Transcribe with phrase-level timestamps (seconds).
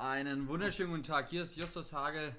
[0.00, 1.28] Einen wunderschönen guten Tag.
[1.28, 2.34] Hier ist Justus Hagel.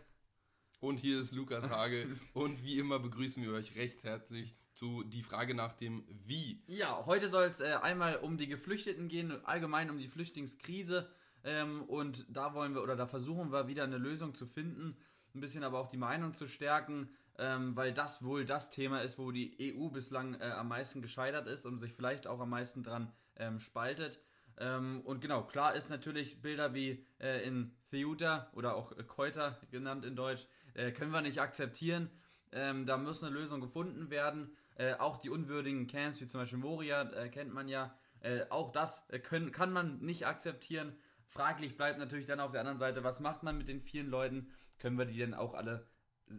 [0.79, 2.17] Und hier ist Lukas Hagel.
[2.33, 6.63] und wie immer begrüßen wir euch recht herzlich zu die Frage nach dem Wie.
[6.66, 11.07] Ja, heute soll es äh, einmal um die Geflüchteten gehen, allgemein um die Flüchtlingskrise.
[11.43, 14.98] Ähm, und da wollen wir oder da versuchen wir wieder eine Lösung zu finden,
[15.36, 19.20] ein bisschen aber auch die Meinung zu stärken, ähm, weil das wohl das Thema ist,
[19.20, 22.82] wo die EU bislang äh, am meisten gescheitert ist und sich vielleicht auch am meisten
[22.82, 24.20] dran ähm, spaltet.
[24.62, 29.60] Ähm, und genau, klar ist natürlich Bilder wie äh, in Ceuta oder auch äh, Keuter
[29.71, 32.12] genannt in Deutsch, äh, können wir nicht akzeptieren.
[32.52, 34.55] Ähm, da muss eine Lösung gefunden werden.
[34.76, 37.98] Äh, auch die unwürdigen Camps, wie zum Beispiel Moria, äh, kennt man ja.
[38.20, 40.96] Äh, auch das können, kann man nicht akzeptieren.
[41.28, 44.52] Fraglich bleibt natürlich dann auf der anderen Seite, was macht man mit den vielen Leuten?
[44.78, 45.88] Können wir die denn auch alle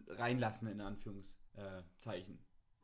[0.06, 2.38] reinlassen, in Anführungszeichen?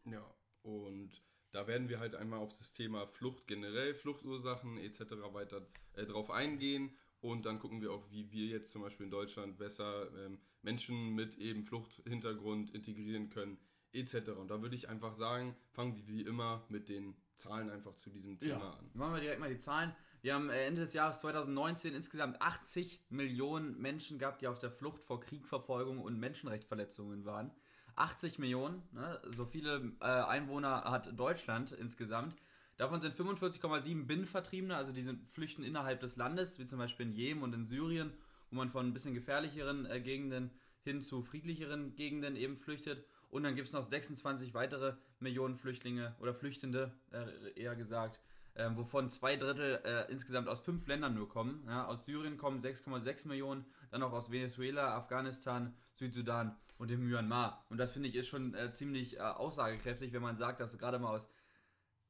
[0.04, 0.24] Ja,
[0.62, 5.00] und da werden wir halt einmal auf das Thema Flucht generell, Fluchtursachen etc.
[5.32, 9.10] weiter äh, drauf eingehen und dann gucken wir auch, wie wir jetzt zum Beispiel in
[9.10, 13.58] Deutschland besser ähm, Menschen mit eben Fluchthintergrund integrieren können
[13.92, 14.30] etc.
[14.38, 18.10] Und da würde ich einfach sagen, fangen wir wie immer mit den Zahlen einfach zu
[18.10, 18.70] diesem Thema ja.
[18.70, 18.90] an.
[18.94, 19.94] Machen wir direkt mal die Zahlen.
[20.20, 24.70] Wir haben äh, Ende des Jahres 2019 insgesamt 80 Millionen Menschen gehabt, die auf der
[24.70, 27.52] Flucht vor Kriegverfolgung und Menschenrechtsverletzungen waren.
[27.98, 29.20] 80 Millionen, ne?
[29.36, 32.36] so viele äh, Einwohner hat Deutschland insgesamt.
[32.76, 37.12] Davon sind 45,7 Binnenvertriebene, also die sind flüchten innerhalb des Landes, wie zum Beispiel in
[37.12, 38.12] Jemen und in Syrien,
[38.50, 40.50] wo man von ein bisschen gefährlicheren äh, Gegenden
[40.82, 43.04] hin zu friedlicheren Gegenden eben flüchtet.
[43.30, 48.20] Und dann gibt es noch 26 weitere Millionen Flüchtlinge oder Flüchtende, äh, eher gesagt,
[48.54, 51.64] äh, wovon zwei Drittel äh, insgesamt aus fünf Ländern nur kommen.
[51.66, 57.66] Ja, aus Syrien kommen 6,6 Millionen, dann auch aus Venezuela, Afghanistan, Südsudan und dem Myanmar.
[57.68, 60.98] Und das finde ich ist schon äh, ziemlich äh, aussagekräftig, wenn man sagt, dass gerade
[60.98, 61.28] mal aus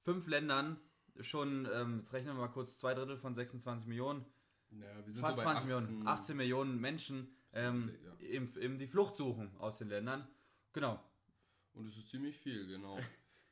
[0.03, 0.79] fünf Ländern
[1.21, 4.25] schon, ähm, jetzt rechnen wir mal kurz, zwei Drittel von 26 Millionen,
[4.71, 8.27] Ja, wir fast so 20 bei Millionen, 18 Millionen Menschen ähm, Ja.
[8.27, 10.29] eben, eben die Flucht suchen aus den Ländern.
[10.73, 11.03] Genau.
[11.73, 12.99] Und es ist ziemlich viel, genau.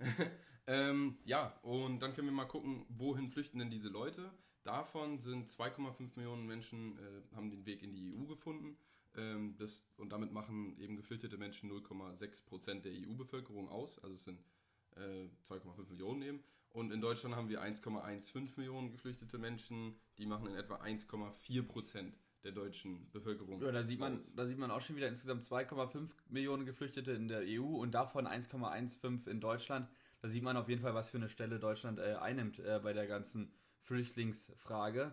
[0.66, 4.31] ähm, ja, und dann können wir mal gucken, wohin flüchten denn diese Leute.
[4.65, 8.77] Davon sind 2,5 Millionen Menschen äh, haben den Weg in die EU gefunden.
[9.16, 13.99] Ähm, das, und damit machen eben geflüchtete Menschen 0,6 Prozent der EU-Bevölkerung aus.
[13.99, 14.41] Also es sind
[14.97, 16.44] äh, 2,5 Millionen eben.
[16.71, 19.97] Und in Deutschland haben wir 1,15 Millionen geflüchtete Menschen.
[20.19, 23.60] Die machen in etwa 1,4 Prozent der deutschen Bevölkerung.
[23.62, 24.34] Ja, da sieht man, aus.
[24.34, 28.27] da sieht man auch schon wieder insgesamt 2,5 Millionen Geflüchtete in der EU und davon
[28.27, 29.88] 1,15 in Deutschland.
[30.21, 32.93] Da sieht man auf jeden Fall, was für eine Stelle Deutschland äh, einnimmt äh, bei
[32.93, 35.12] der ganzen Flüchtlingsfrage.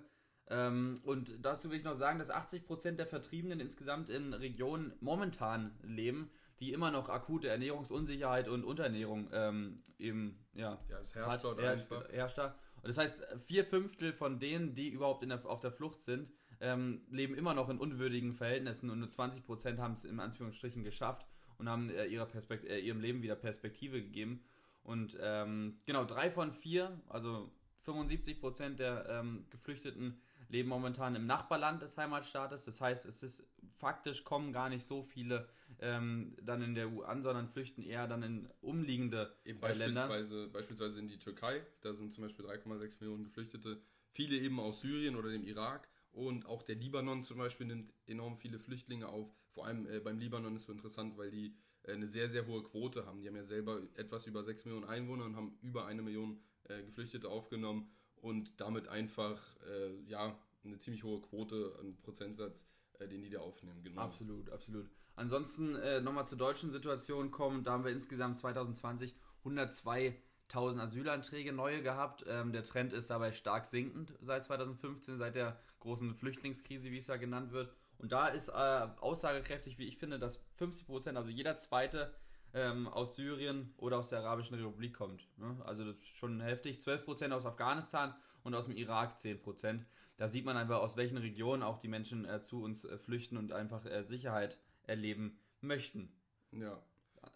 [0.50, 5.72] Ähm, und dazu will ich noch sagen, dass 80% der Vertriebenen insgesamt in Regionen momentan
[5.84, 11.59] leben, die immer noch akute Ernährungsunsicherheit und Unterernährung ähm, eben ja, Ja, es herrscht herrscht,
[11.62, 12.09] einfach.
[12.09, 12.56] herrscht da.
[12.82, 16.30] Und das heißt, vier Fünftel von denen, die überhaupt in der, auf der Flucht sind,
[16.59, 20.84] ähm, leben immer noch in unwürdigen Verhältnissen und nur 20 Prozent haben es in Anführungsstrichen
[20.84, 21.26] geschafft
[21.58, 24.44] und haben äh, ihrer Perspekt äh, ihrem Leben wieder Perspektive gegeben.
[24.84, 27.52] Und ähm, genau, drei von vier, also
[27.84, 32.66] 75 Prozent der ähm, Geflüchteten leben momentan im Nachbarland des Heimatstaates.
[32.66, 35.48] Das heißt, es ist faktisch kommen gar nicht so viele
[35.80, 40.08] ähm, dann in der EU an, sondern flüchten eher dann in umliegende Eben äh, Länder.
[40.08, 44.82] beispielsweise, beispielsweise in die Türkei, da sind zum Beispiel 3,6 Millionen Geflüchtete, viele eben aus
[44.82, 49.30] Syrien oder dem Irak und auch der Libanon zum Beispiel nimmt enorm viele Flüchtlinge auf.
[49.50, 52.64] Vor allem äh, beim Libanon ist so interessant, weil die äh, eine sehr, sehr hohe
[52.64, 53.20] Quote haben.
[53.20, 56.84] Die haben ja selber etwas über 6 Millionen Einwohner und haben über eine Million äh,
[56.84, 57.92] Geflüchtete aufgenommen
[58.23, 59.38] und damit einfach
[59.69, 62.66] äh, ja eine ziemlich hohe Quote, ein Prozentsatz,
[63.00, 63.84] äh, den die da aufnehmen.
[63.84, 64.01] Genau.
[64.01, 64.89] Absolut, absolut.
[65.16, 67.63] Ansonsten äh, nochmal zur deutschen Situation kommen.
[67.63, 69.13] Da haben wir insgesamt 2020
[69.44, 72.23] 102.000 Asylanträge neue gehabt.
[72.25, 77.07] Ähm, der Trend ist dabei stark sinkend seit 2015, seit der großen Flüchtlingskrise, wie es
[77.07, 77.73] ja genannt wird.
[77.97, 82.13] Und da ist äh, aussagekräftig, wie ich finde, dass 50 Prozent, also jeder zweite
[82.53, 85.28] ähm, aus Syrien oder aus der Arabischen Republik kommt.
[85.38, 85.56] Ne?
[85.66, 86.81] Also das ist schon heftig.
[86.81, 89.86] 12 Prozent aus Afghanistan und aus dem Irak 10 Prozent.
[90.18, 93.38] Da sieht man einfach, aus welchen Regionen auch die Menschen äh, zu uns äh, flüchten
[93.38, 96.11] und einfach äh, Sicherheit erleben möchten.
[96.52, 96.82] Ja.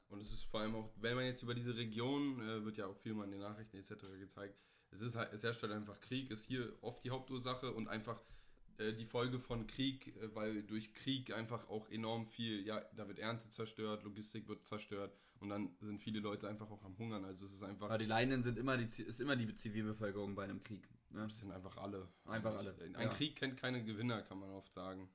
[0.09, 2.85] Und es ist vor allem auch, wenn man jetzt über diese Region, äh, wird ja
[2.85, 3.95] auch viel mal in den Nachrichten etc.
[4.19, 4.57] gezeigt,
[4.91, 8.21] es, ist halt, es herrscht halt einfach Krieg, ist hier oft die Hauptursache und einfach
[8.77, 13.07] äh, die Folge von Krieg, äh, weil durch Krieg einfach auch enorm viel, ja, da
[13.07, 17.25] wird Ernte zerstört, Logistik wird zerstört und dann sind viele Leute einfach auch am Hungern.
[17.25, 20.43] Also es ist einfach, Aber die Leidenden sind immer die, ist immer die Zivilbevölkerung bei
[20.43, 20.87] einem Krieg.
[21.09, 21.25] Ne?
[21.25, 22.07] es sind einfach alle.
[22.25, 23.07] Einfach alle, Ein ja.
[23.09, 25.09] Krieg kennt keine Gewinner, kann man oft sagen.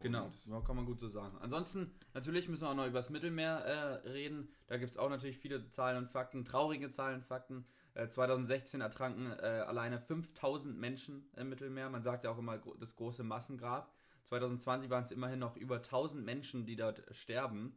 [0.00, 1.36] Genau, ja, kann man gut so sagen.
[1.40, 4.48] Ansonsten, natürlich müssen wir auch noch über das Mittelmeer äh, reden.
[4.66, 7.66] Da gibt es auch natürlich viele Zahlen und Fakten, traurige Zahlen und Fakten.
[8.00, 11.90] Äh, 2016 ertranken äh, alleine 5000 Menschen im Mittelmeer.
[11.90, 13.92] Man sagt ja auch immer das große Massengrab.
[14.24, 17.76] 2020 waren es immerhin noch über 1000 Menschen, die dort sterben.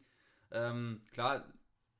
[0.51, 1.45] Ähm, klar,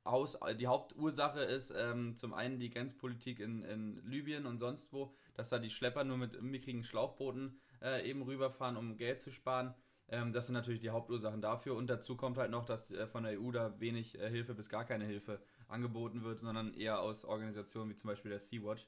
[0.04, 5.14] aus, die Hauptursache ist ähm, zum einen die Grenzpolitik in, in Libyen und sonst wo,
[5.34, 9.74] dass da die Schlepper nur mit mickrigen Schlauchbooten äh, eben rüberfahren, um Geld zu sparen.
[10.08, 11.74] Ähm, das sind natürlich die Hauptursachen dafür.
[11.74, 14.68] Und dazu kommt halt noch, dass äh, von der EU da wenig äh, Hilfe bis
[14.68, 18.86] gar keine Hilfe angeboten wird, sondern eher aus Organisationen wie zum Beispiel der Sea-Watch.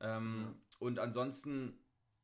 [0.00, 0.76] Ähm, ja.
[0.78, 1.78] Und ansonsten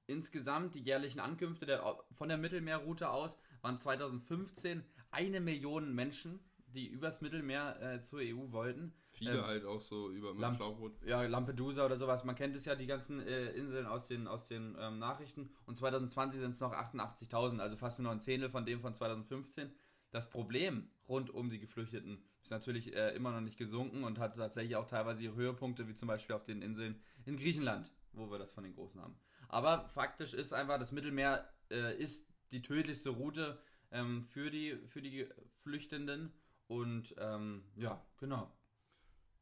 [0.06, 6.40] insgesamt die jährlichen Ankünfte der, von der Mittelmeerroute aus waren 2015 eine Million Menschen
[6.74, 8.92] die übers Mittelmeer äh, zur EU wollten.
[9.10, 11.02] Viele ähm, halt auch so über Lamp Schlauchboot.
[11.04, 12.24] Ja, Lampedusa oder sowas.
[12.24, 15.50] Man kennt es ja, die ganzen äh, Inseln aus den, aus den ähm, Nachrichten.
[15.66, 19.72] Und 2020 sind es noch 88.000, also fast nur ein Zehntel von dem von 2015.
[20.10, 24.36] Das Problem rund um die Geflüchteten ist natürlich äh, immer noch nicht gesunken und hat
[24.36, 28.38] tatsächlich auch teilweise ihre Höhepunkte, wie zum Beispiel auf den Inseln in Griechenland, wo wir
[28.38, 29.18] das von den Großen haben.
[29.48, 33.60] Aber faktisch ist einfach, das Mittelmeer äh, ist die tödlichste Route
[33.90, 35.26] ähm, für, die, für die
[35.62, 36.32] Flüchtenden
[36.68, 38.50] und ähm, ja, genau.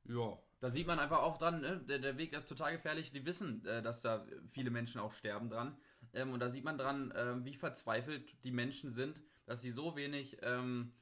[0.04, 0.38] Ja.
[0.58, 1.80] Da sieht man einfach auch dran, ne?
[1.86, 3.12] der, der Weg ist total gefährlich.
[3.12, 5.76] Die wissen, äh, dass da viele Menschen auch sterben dran.
[6.12, 9.94] Ähm, und da sieht man dran, äh, wie verzweifelt die Menschen sind, dass sie so
[9.94, 10.92] wenig ähm,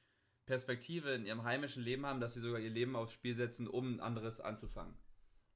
[0.46, 3.94] Perspektive in ihrem heimischen Leben haben, dass sie sogar ihr Leben aufs Spiel setzen, um
[3.94, 4.94] ein anderes anzufangen.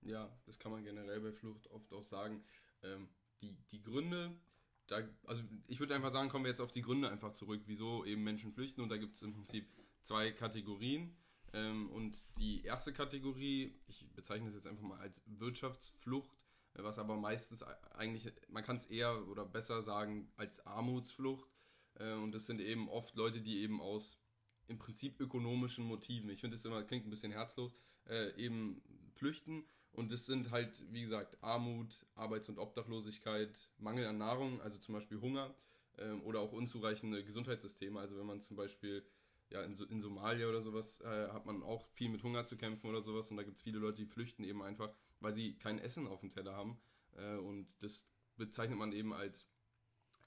[0.02, 2.42] Ja, das kann man generell bei Flucht oft auch sagen.
[2.82, 3.08] Ähm,
[3.42, 4.34] die, die Gründe,
[4.86, 8.04] da, also ich würde einfach sagen, kommen wir jetzt auf die Gründe einfach zurück, wieso
[8.04, 8.80] eben Menschen flüchten.
[8.80, 9.68] Und da gibt es im Prinzip
[10.02, 11.16] zwei Kategorien.
[11.52, 16.30] Ähm, und die erste Kategorie, ich bezeichne es jetzt einfach mal als Wirtschaftsflucht,
[16.74, 21.50] äh, was aber meistens eigentlich, man kann es eher oder besser sagen als Armutsflucht.
[21.94, 24.18] Äh, und das sind eben oft Leute, die eben aus
[24.68, 27.74] im Prinzip ökonomischen Motiven, ich finde es immer, klingt ein bisschen herzlos,
[28.08, 28.80] äh, eben
[29.14, 29.64] flüchten.
[29.92, 34.94] Und das sind halt, wie gesagt, Armut, Arbeits- und Obdachlosigkeit, Mangel an Nahrung, also zum
[34.94, 35.54] Beispiel Hunger
[35.98, 37.98] ähm, oder auch unzureichende Gesundheitssysteme.
[37.98, 39.04] Also wenn man zum Beispiel
[39.50, 42.88] ja, in, in Somalia oder sowas äh, hat man auch viel mit Hunger zu kämpfen
[42.88, 44.90] oder sowas und da gibt es viele Leute, die flüchten eben einfach,
[45.20, 46.78] weil sie kein Essen auf dem Teller haben
[47.16, 48.06] äh, und das
[48.36, 49.46] bezeichnet man eben als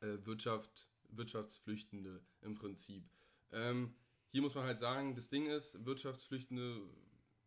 [0.02, 3.04] äh, Wirtschaft, Wirtschaftsflüchtende im Prinzip.
[3.52, 3.94] Ähm,
[4.32, 6.82] hier muss man halt sagen, das Ding ist, Wirtschaftsflüchtende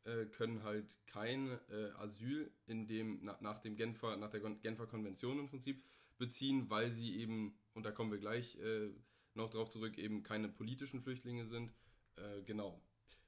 [0.04, 4.86] äh, können halt kein äh, Asyl in dem, na, nach, dem Genfer, nach der Genfer
[4.86, 5.82] Konvention im Prinzip
[6.18, 8.90] beziehen, weil sie eben, und da kommen wir gleich äh,
[9.32, 11.72] noch darauf zurück, eben keine politischen Flüchtlinge sind.
[12.16, 12.80] Äh, genau.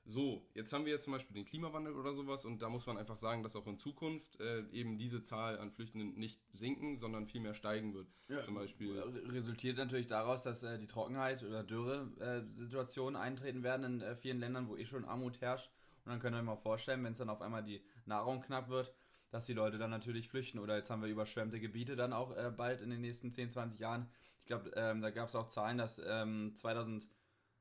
[0.08, 2.96] So, jetzt haben wir jetzt zum Beispiel den Klimawandel oder sowas und da muss man
[2.96, 7.26] einfach sagen, dass auch in Zukunft äh, eben diese Zahl an Flüchtenden nicht sinken, sondern
[7.26, 8.06] vielmehr steigen wird.
[8.28, 9.00] Ja, zum Beispiel.
[9.00, 14.68] Resultiert natürlich daraus, dass äh, die Trockenheit oder Dürre-Situationen eintreten werden in äh, vielen Ländern,
[14.68, 15.72] wo eh schon Armut herrscht.
[16.04, 18.68] Und dann könnt ihr euch mal vorstellen, wenn es dann auf einmal die Nahrung knapp
[18.68, 18.94] wird,
[19.30, 20.60] dass die Leute dann natürlich flüchten.
[20.60, 23.80] Oder jetzt haben wir überschwemmte Gebiete dann auch äh, bald in den nächsten 10, 20
[23.80, 24.08] Jahren.
[24.40, 27.08] Ich glaube, ähm, da gab es auch Zahlen, dass ähm, 2000,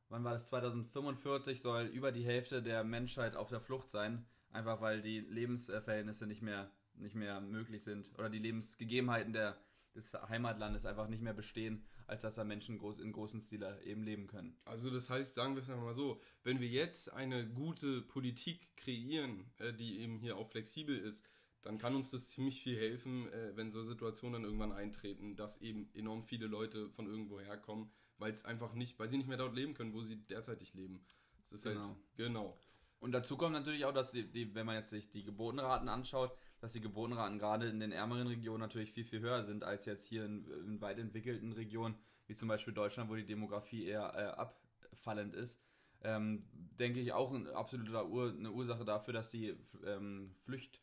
[0.10, 4.26] wann war das, 2045 soll über die Hälfte der Menschheit auf der Flucht sein.
[4.52, 8.12] Einfach weil die Lebensverhältnisse nicht mehr, nicht mehr möglich sind.
[8.18, 9.58] Oder die Lebensgegebenheiten der,
[9.96, 14.04] des Heimatlandes einfach nicht mehr bestehen, als dass da Menschen groß, in großen Stil eben
[14.04, 14.58] leben können.
[14.66, 19.52] Also das heißt, sagen wir es mal so, wenn wir jetzt eine gute Politik kreieren,
[19.58, 21.24] äh, die eben hier auch flexibel ist,
[21.62, 25.58] dann kann uns das ziemlich viel helfen, äh, wenn so Situationen dann irgendwann eintreten, dass
[25.62, 29.38] eben enorm viele Leute von irgendwo herkommen, weil es einfach nicht, weil sie nicht mehr
[29.38, 31.06] dort leben können, wo sie derzeitig leben.
[31.44, 31.88] Das ist genau.
[31.88, 32.58] halt, genau.
[33.00, 36.36] Und dazu kommt natürlich auch, dass die, die, wenn man jetzt sich die Geburtenraten anschaut,
[36.60, 40.08] dass die Geburtenraten gerade in den ärmeren Regionen natürlich viel, viel höher sind als jetzt
[40.08, 41.96] hier in, in weit entwickelten Regionen,
[42.28, 45.60] wie zum Beispiel Deutschland, wo die Demografie eher äh, abfallend ist.
[46.02, 50.82] Ähm, denke ich auch ein absoluter Ur, eine Ursache dafür, dass die ähm, Flücht,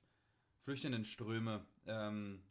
[0.61, 2.42] Flüchtendenströme ähm,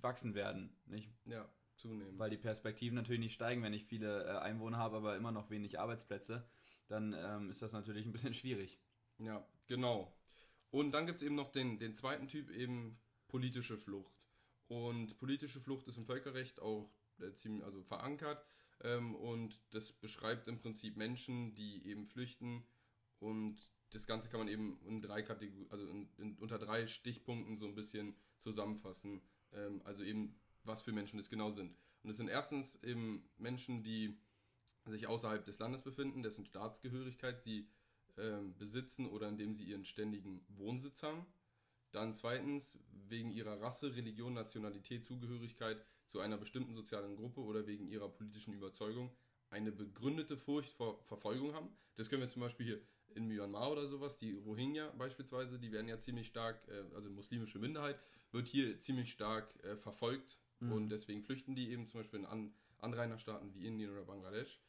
[0.00, 1.10] wachsen werden, nicht?
[1.24, 1.48] Ja,
[1.84, 2.18] zunehmend.
[2.18, 5.50] Weil die Perspektiven natürlich nicht steigen, wenn ich viele äh, Einwohner habe, aber immer noch
[5.50, 6.46] wenig Arbeitsplätze,
[6.88, 8.78] dann ähm, ist das natürlich ein bisschen schwierig.
[9.18, 10.12] Ja, genau.
[10.70, 12.98] Und dann gibt es eben noch den, den zweiten Typ, eben
[13.28, 14.14] politische Flucht.
[14.66, 18.44] Und politische Flucht ist im Völkerrecht auch äh, ziemlich also verankert.
[18.82, 22.66] Ähm, und das beschreibt im Prinzip Menschen, die eben flüchten
[23.20, 27.56] und das Ganze kann man eben in drei Kategorien, also in, in, unter drei Stichpunkten
[27.56, 29.22] so ein bisschen zusammenfassen.
[29.52, 30.34] Ähm, also eben,
[30.64, 31.76] was für Menschen es genau sind.
[32.02, 34.18] Und es sind erstens eben Menschen, die
[34.86, 37.68] sich außerhalb des Landes befinden, dessen Staatsgehörigkeit sie
[38.18, 41.26] ähm, besitzen oder indem sie ihren ständigen Wohnsitz haben.
[41.92, 42.78] Dann zweitens
[43.08, 48.52] wegen ihrer Rasse, Religion, Nationalität, Zugehörigkeit zu einer bestimmten sozialen Gruppe oder wegen ihrer politischen
[48.52, 49.10] Überzeugung
[49.50, 51.68] eine begründete Furcht vor Verfolgung haben.
[51.94, 52.80] Das können wir zum Beispiel hier
[53.14, 57.58] in Myanmar oder sowas, die Rohingya beispielsweise, die werden ja ziemlich stark, äh, also muslimische
[57.58, 57.98] Minderheit,
[58.32, 60.72] wird hier ziemlich stark äh, verfolgt mhm.
[60.72, 64.60] und deswegen flüchten die eben zum Beispiel in an, Anrainerstaaten wie Indien oder Bangladesch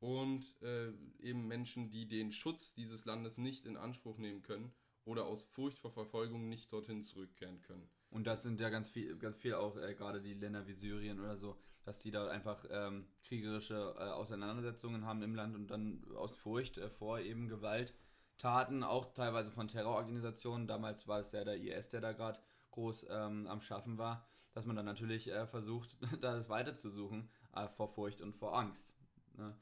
[0.00, 4.72] und äh, eben Menschen, die den Schutz dieses Landes nicht in Anspruch nehmen können
[5.04, 7.88] oder aus Furcht vor Verfolgung nicht dorthin zurückkehren können.
[8.10, 11.20] Und das sind ja ganz viel, ganz viel auch äh, gerade die Länder wie Syrien
[11.20, 16.04] oder so, dass die da einfach ähm, kriegerische äh, Auseinandersetzungen haben im Land und dann
[16.16, 21.56] aus Furcht äh, vor eben Gewalttaten, auch teilweise von Terrororganisationen, damals war es ja der
[21.56, 22.40] IS, der da gerade
[22.72, 24.26] groß ähm, am Schaffen war,
[24.56, 28.90] dass man dann natürlich äh, versucht, das weiterzusuchen äh, vor Furcht und vor Angst.
[29.36, 29.54] Ne?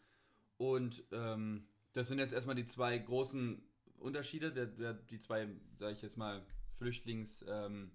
[0.57, 3.61] Und ähm, das sind jetzt erstmal die zwei großen
[3.99, 5.49] Unterschiede, der, der, die zwei,
[5.79, 6.47] sage ich jetzt mal,
[6.79, 7.45] Flüchtlings...
[7.49, 7.91] Ähm,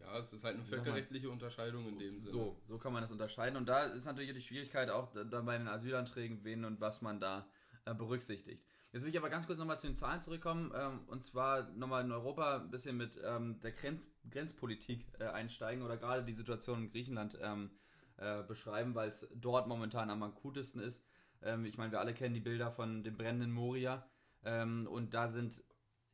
[0.00, 2.30] ja, es ist halt eine völkerrechtliche Unterscheidung in dem Sinne.
[2.30, 3.56] So, so kann man das unterscheiden.
[3.56, 7.18] Und da ist natürlich die Schwierigkeit auch da bei den Asylanträgen, wen und was man
[7.20, 7.46] da
[7.84, 8.64] äh, berücksichtigt.
[8.90, 12.04] Jetzt will ich aber ganz kurz nochmal zu den Zahlen zurückkommen ähm, und zwar nochmal
[12.04, 16.84] in Europa ein bisschen mit ähm, der Grenz Grenzpolitik äh, einsteigen oder gerade die Situation
[16.84, 17.70] in Griechenland ähm,
[18.16, 21.04] äh, beschreiben, weil es dort momentan am akutesten ist.
[21.42, 24.06] Ähm, ich meine, wir alle kennen die Bilder von dem brennenden Moria
[24.42, 25.62] ähm, und da sind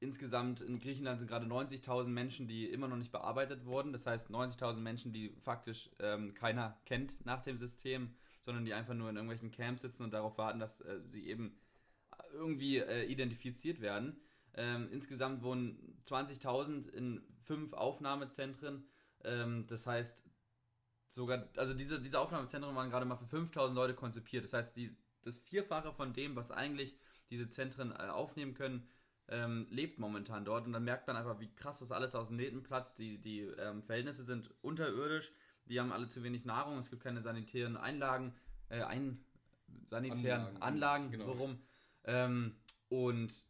[0.00, 3.92] insgesamt in Griechenland sind gerade 90.000 Menschen, die immer noch nicht bearbeitet wurden.
[3.92, 8.94] Das heißt 90.000 Menschen, die faktisch ähm, keiner kennt nach dem System, sondern die einfach
[8.94, 11.56] nur in irgendwelchen Camps sitzen und darauf warten, dass äh, sie eben
[12.34, 14.20] irgendwie äh, identifiziert werden.
[14.54, 18.84] Ähm, insgesamt wohnen 20.000 in fünf Aufnahmezentren.
[19.24, 20.22] Ähm, das heißt,
[21.08, 24.44] sogar, also diese, diese Aufnahmezentren waren gerade mal für 5.000 Leute konzipiert.
[24.44, 26.96] Das heißt, die, das Vierfache von dem, was eigentlich
[27.30, 28.86] diese Zentren äh, aufnehmen können,
[29.28, 30.66] ähm, lebt momentan dort.
[30.66, 32.98] Und dann merkt man einfach, wie krass das alles aus dem Nähten platzt.
[32.98, 35.32] Die, die ähm, Verhältnisse sind unterirdisch.
[35.66, 36.78] Die haben alle zu wenig Nahrung.
[36.78, 38.34] Es gibt keine sanitären Einlagen,
[38.68, 39.24] äh, ein,
[39.88, 41.24] sanitären Anlagen, Anlagen genau.
[41.24, 41.58] so rum.
[42.04, 42.56] Ähm,
[42.88, 43.44] und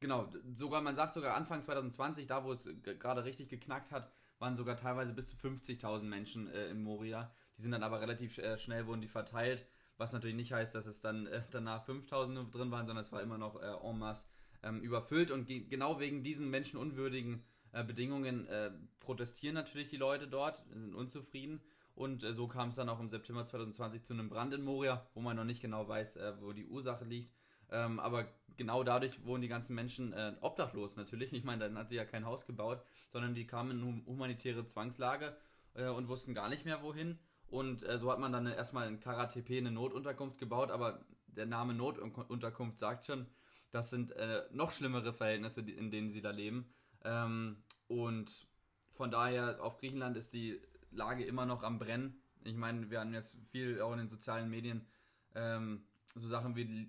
[0.00, 4.56] genau, sogar, man sagt sogar Anfang 2020, da wo es gerade richtig geknackt hat, waren
[4.56, 7.32] sogar teilweise bis zu 50.000 Menschen äh, im Moria.
[7.56, 9.66] Die sind dann aber relativ äh, schnell, wurden die verteilt.
[9.96, 13.22] Was natürlich nicht heißt, dass es dann äh, danach 5000 drin waren, sondern es war
[13.22, 14.26] immer noch äh, en masse
[14.62, 15.30] ähm, überfüllt.
[15.30, 21.60] Und genau wegen diesen menschenunwürdigen äh, Bedingungen äh, protestieren natürlich die Leute dort, sind unzufrieden.
[21.94, 25.06] Und äh, so kam es dann auch im September 2020 zu einem Brand in Moria,
[25.14, 27.32] wo man noch nicht genau weiß, wo die Ursache liegt.
[27.70, 31.32] Ähm, aber genau dadurch wurden die ganzen Menschen äh, obdachlos natürlich.
[31.32, 35.36] Ich meine, dann hat sie ja kein Haus gebaut, sondern die kamen in humanitäre Zwangslage
[35.74, 37.18] äh, und wussten gar nicht mehr wohin.
[37.48, 41.74] Und äh, so hat man dann erstmal in Karatepe eine Notunterkunft gebaut, aber der Name
[41.74, 43.26] Notunterkunft sagt schon,
[43.72, 46.66] das sind äh, noch schlimmere Verhältnisse, in denen sie da leben.
[47.04, 47.56] Ähm,
[47.88, 48.46] und
[48.90, 52.20] von daher auf Griechenland ist die Lage immer noch am Brennen.
[52.44, 54.86] Ich meine, wir haben jetzt viel auch in den sozialen Medien
[55.34, 56.88] ähm, so Sachen wie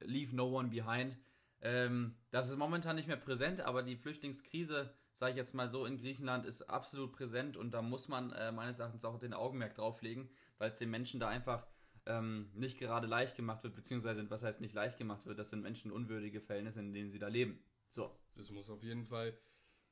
[0.00, 1.16] Leave No One Behind.
[1.60, 5.84] Ähm, das ist momentan nicht mehr präsent, aber die Flüchtlingskrise sage ich jetzt mal so,
[5.84, 9.74] in Griechenland ist absolut präsent und da muss man äh, meines Erachtens auch den Augenmerk
[9.74, 11.66] drauflegen, weil es den Menschen da einfach
[12.06, 15.62] ähm, nicht gerade leicht gemacht wird, beziehungsweise was heißt nicht leicht gemacht wird, das sind
[15.62, 17.58] menschenunwürdige Verhältnisse, in denen sie da leben.
[17.88, 18.16] So.
[18.36, 19.36] Das muss auf jeden Fall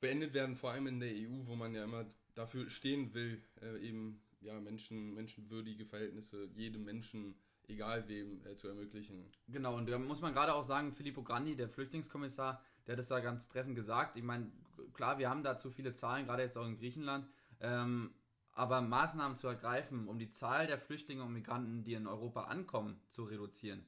[0.00, 3.78] beendet werden, vor allem in der EU, wo man ja immer dafür stehen will, äh,
[3.80, 7.34] eben ja, Menschen, menschenwürdige Verhältnisse jedem Menschen
[7.68, 9.30] egal wem äh, zu ermöglichen.
[9.49, 13.08] Genau, und da muss man gerade auch sagen, Filippo Grandi, der Flüchtlingskommissar, der hat es
[13.08, 14.16] da ganz treffend gesagt.
[14.16, 14.50] Ich meine,
[14.94, 17.26] klar, wir haben da zu viele Zahlen, gerade jetzt auch in Griechenland.
[17.61, 18.14] Ähm,
[18.52, 22.99] aber Maßnahmen zu ergreifen, um die Zahl der Flüchtlinge und Migranten, die in Europa ankommen,
[23.11, 23.85] zu reduzieren,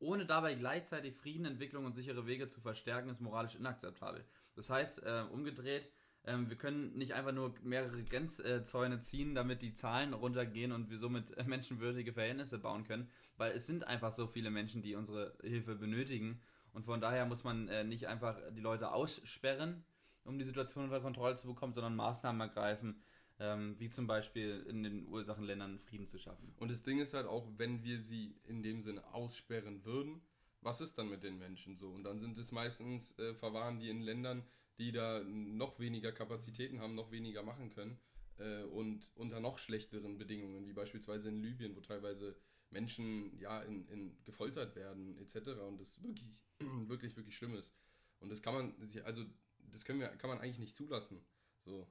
[0.00, 4.24] ohne dabei gleichzeitig Frieden, Entwicklung und sichere Wege zu verstärken, ist moralisch inakzeptabel.
[4.54, 5.88] Das heißt, äh, umgedreht,
[6.24, 10.98] ähm, wir können nicht einfach nur mehrere Grenzzäune ziehen, damit die Zahlen runtergehen und wir
[10.98, 15.74] somit menschenwürdige Verhältnisse bauen können, weil es sind einfach so viele Menschen, die unsere Hilfe
[15.74, 16.40] benötigen.
[16.72, 19.84] Und von daher muss man äh, nicht einfach die Leute aussperren,
[20.24, 23.02] um die Situation unter Kontrolle zu bekommen, sondern Maßnahmen ergreifen,
[23.40, 26.54] ähm, wie zum Beispiel in den Ursachenländern Frieden zu schaffen.
[26.58, 30.22] Und das Ding ist halt auch, wenn wir sie in dem Sinne aussperren würden,
[30.60, 31.88] was ist dann mit den Menschen so?
[31.88, 34.44] Und dann sind es meistens, äh, verwahren die in Ländern,
[34.78, 37.98] die da noch weniger Kapazitäten haben, noch weniger machen können
[38.38, 42.36] äh, und unter noch schlechteren Bedingungen, wie beispielsweise in Libyen, wo teilweise
[42.70, 45.48] Menschen ja in, in gefoltert werden etc.
[45.68, 46.42] Und das wirklich,
[46.88, 47.74] wirklich, wirklich schlimm ist.
[48.18, 48.74] Und das kann man,
[49.04, 49.24] also
[49.58, 51.24] das können wir, kann man eigentlich nicht zulassen.
[51.64, 51.86] So.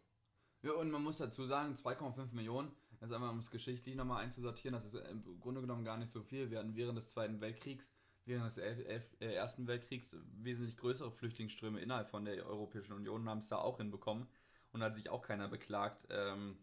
[0.63, 4.73] Ja, und man muss dazu sagen, 2,5 Millionen, also einmal um es geschichtlich nochmal einzusortieren,
[4.73, 6.51] das ist im Grunde genommen gar nicht so viel.
[6.51, 7.91] Wir hatten während des Zweiten Weltkriegs
[8.25, 13.27] während des Elf, Elf, äh, Ersten Weltkriegs wesentlich größere Flüchtlingsströme innerhalb von der Europäischen Union
[13.27, 14.27] haben es da auch hinbekommen.
[14.73, 16.57] Und hat sich auch keiner beklagt, ähm,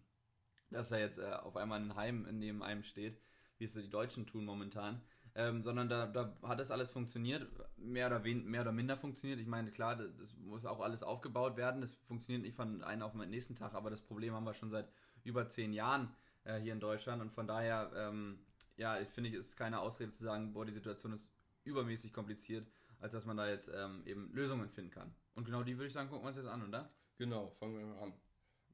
[0.71, 3.21] dass er jetzt äh, auf einmal ein Heim neben einem steht,
[3.59, 5.03] wie es die Deutschen tun momentan.
[5.35, 7.47] Ähm, sondern da, da hat das alles funktioniert,
[7.77, 9.41] mehr oder, wen, mehr oder minder funktioniert.
[9.41, 11.83] Ich meine, klar, das, das muss auch alles aufgebaut werden.
[11.83, 14.71] Das funktioniert nicht von einem auf den nächsten Tag, aber das Problem haben wir schon
[14.71, 14.91] seit
[15.25, 18.39] über zehn Jahren äh, hier in Deutschland und von daher ähm,
[18.79, 21.31] ja, ich finde, es ist keine Ausrede zu sagen, boah, die Situation ist
[21.69, 22.67] übermäßig kompliziert,
[22.99, 25.15] als dass man da jetzt ähm, eben Lösungen finden kann.
[25.35, 26.93] Und genau die würde ich sagen, gucken wir uns jetzt an, oder?
[27.17, 28.15] Genau, fangen wir mal an.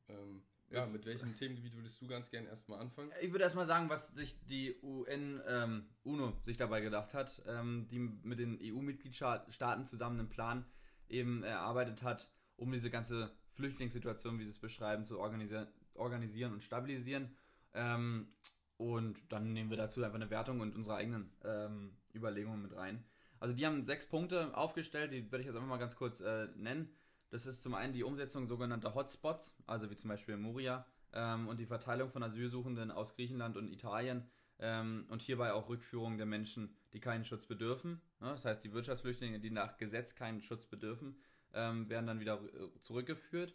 [0.09, 3.13] Ähm, ja, jetzt, mit welchem Themengebiet würdest du ganz gerne erstmal anfangen?
[3.21, 7.87] Ich würde erstmal sagen, was sich die UN, ähm, UNO sich dabei gedacht hat, ähm,
[7.91, 10.65] die mit den EU-Mitgliedstaaten zusammen einen Plan
[11.09, 16.65] eben erarbeitet hat, um diese ganze Flüchtlingssituation, wie sie es beschreiben, zu organisieren, organisieren und
[16.65, 17.37] stabilisieren.
[17.75, 18.29] Ähm,
[18.77, 23.04] und dann nehmen wir dazu einfach eine Wertung und unsere eigenen ähm, Überlegungen mit rein.
[23.40, 26.49] Also die haben sechs Punkte aufgestellt, die werde ich jetzt einfach mal ganz kurz äh,
[26.56, 26.88] nennen.
[27.30, 31.59] Das ist zum einen die Umsetzung sogenannter Hotspots, also wie zum Beispiel Moria, ähm, und
[31.59, 34.28] die Verteilung von Asylsuchenden aus Griechenland und Italien
[34.59, 38.00] ähm, und hierbei auch Rückführung der Menschen, die keinen Schutz bedürfen.
[38.21, 38.28] Ne?
[38.28, 41.16] Das heißt, die Wirtschaftsflüchtlinge, die nach Gesetz keinen Schutz bedürfen,
[41.52, 43.54] ähm, werden dann wieder äh, zurückgeführt.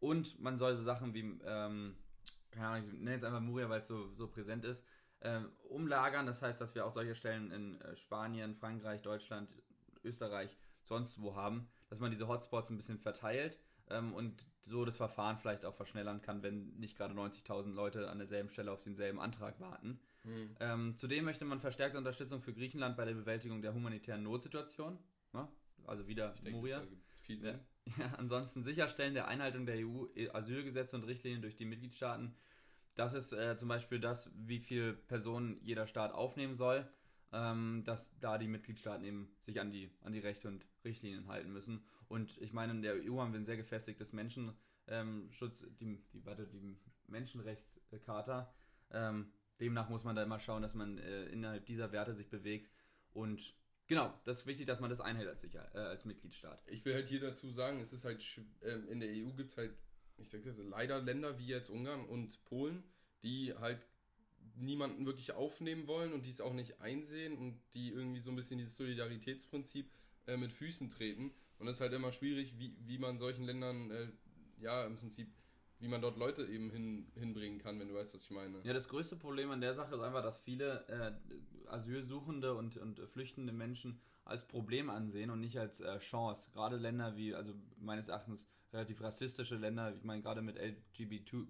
[0.00, 1.96] Und man soll so Sachen wie, ähm,
[2.50, 4.82] keine Ahnung, ich nenne jetzt einfach Moria, weil es so, so präsent ist,
[5.22, 6.26] ähm, umlagern.
[6.26, 9.54] Das heißt, dass wir auch solche Stellen in äh, Spanien, Frankreich, Deutschland,
[10.04, 13.58] Österreich, sonst wo haben, dass man diese Hotspots ein bisschen verteilt
[13.88, 18.18] ähm, und so das Verfahren vielleicht auch verschnellern kann, wenn nicht gerade 90.000 Leute an
[18.18, 20.00] derselben Stelle auf denselben Antrag warten.
[20.24, 20.56] Mhm.
[20.60, 24.98] Ähm, zudem möchte man verstärkte Unterstützung für Griechenland bei der Bewältigung der humanitären Notsituation.
[25.32, 25.48] Ja?
[25.86, 26.80] Also wieder ich Moria.
[26.80, 27.54] Denke, ja.
[27.98, 32.34] ja, ansonsten Sicherstellen der Einhaltung der EU-Asylgesetze und Richtlinien durch die Mitgliedstaaten.
[33.00, 36.86] Das ist äh, zum Beispiel das, wie viele Personen jeder Staat aufnehmen soll,
[37.32, 41.50] ähm, dass da die Mitgliedstaaten eben sich an die, an die Rechte und Richtlinien halten
[41.50, 41.82] müssen.
[42.08, 46.26] Und ich meine, in der EU haben wir ein sehr gefestigtes Menschenschutz, ähm, die, die,
[46.26, 46.76] warte, die
[47.06, 48.52] Menschenrechtscharta.
[48.90, 52.70] Ähm, demnach muss man da immer schauen, dass man äh, innerhalb dieser Werte sich bewegt
[53.14, 53.54] und
[53.86, 56.62] Genau, das ist wichtig, dass man das einhält als, Sicher äh, als Mitgliedstaat.
[56.66, 58.22] Ich will halt hier dazu sagen, es ist halt,
[58.62, 59.74] ähm, in der EU gibt es halt,
[60.20, 62.82] ich sage das, leider Länder wie jetzt Ungarn und Polen,
[63.22, 63.86] die halt
[64.56, 68.36] niemanden wirklich aufnehmen wollen und die es auch nicht einsehen und die irgendwie so ein
[68.36, 69.90] bisschen dieses Solidaritätsprinzip
[70.26, 71.32] äh, mit Füßen treten.
[71.58, 74.08] Und es ist halt immer schwierig, wie, wie man solchen Ländern, äh,
[74.60, 75.28] ja, im Prinzip
[75.80, 78.60] wie man dort Leute eben hin, hinbringen kann, wenn du weißt, was ich meine.
[78.64, 83.00] Ja, das größte Problem an der Sache ist einfach, dass viele äh, Asylsuchende und, und
[83.08, 86.50] flüchtende Menschen als Problem ansehen und nicht als äh, Chance.
[86.52, 91.46] Gerade Länder wie, also meines Erachtens relativ rassistische Länder, ich meine gerade mit LGBT,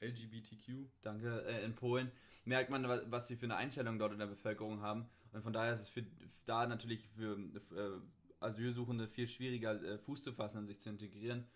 [0.00, 0.88] LGBTQ.
[1.02, 2.10] Danke, äh, in Polen,
[2.44, 5.06] merkt man, was sie für eine Einstellung dort in der Bevölkerung haben.
[5.32, 6.04] Und von daher ist es für,
[6.46, 8.00] da natürlich für äh,
[8.40, 11.46] Asylsuchende viel schwieriger, äh, Fuß zu fassen und sich zu integrieren.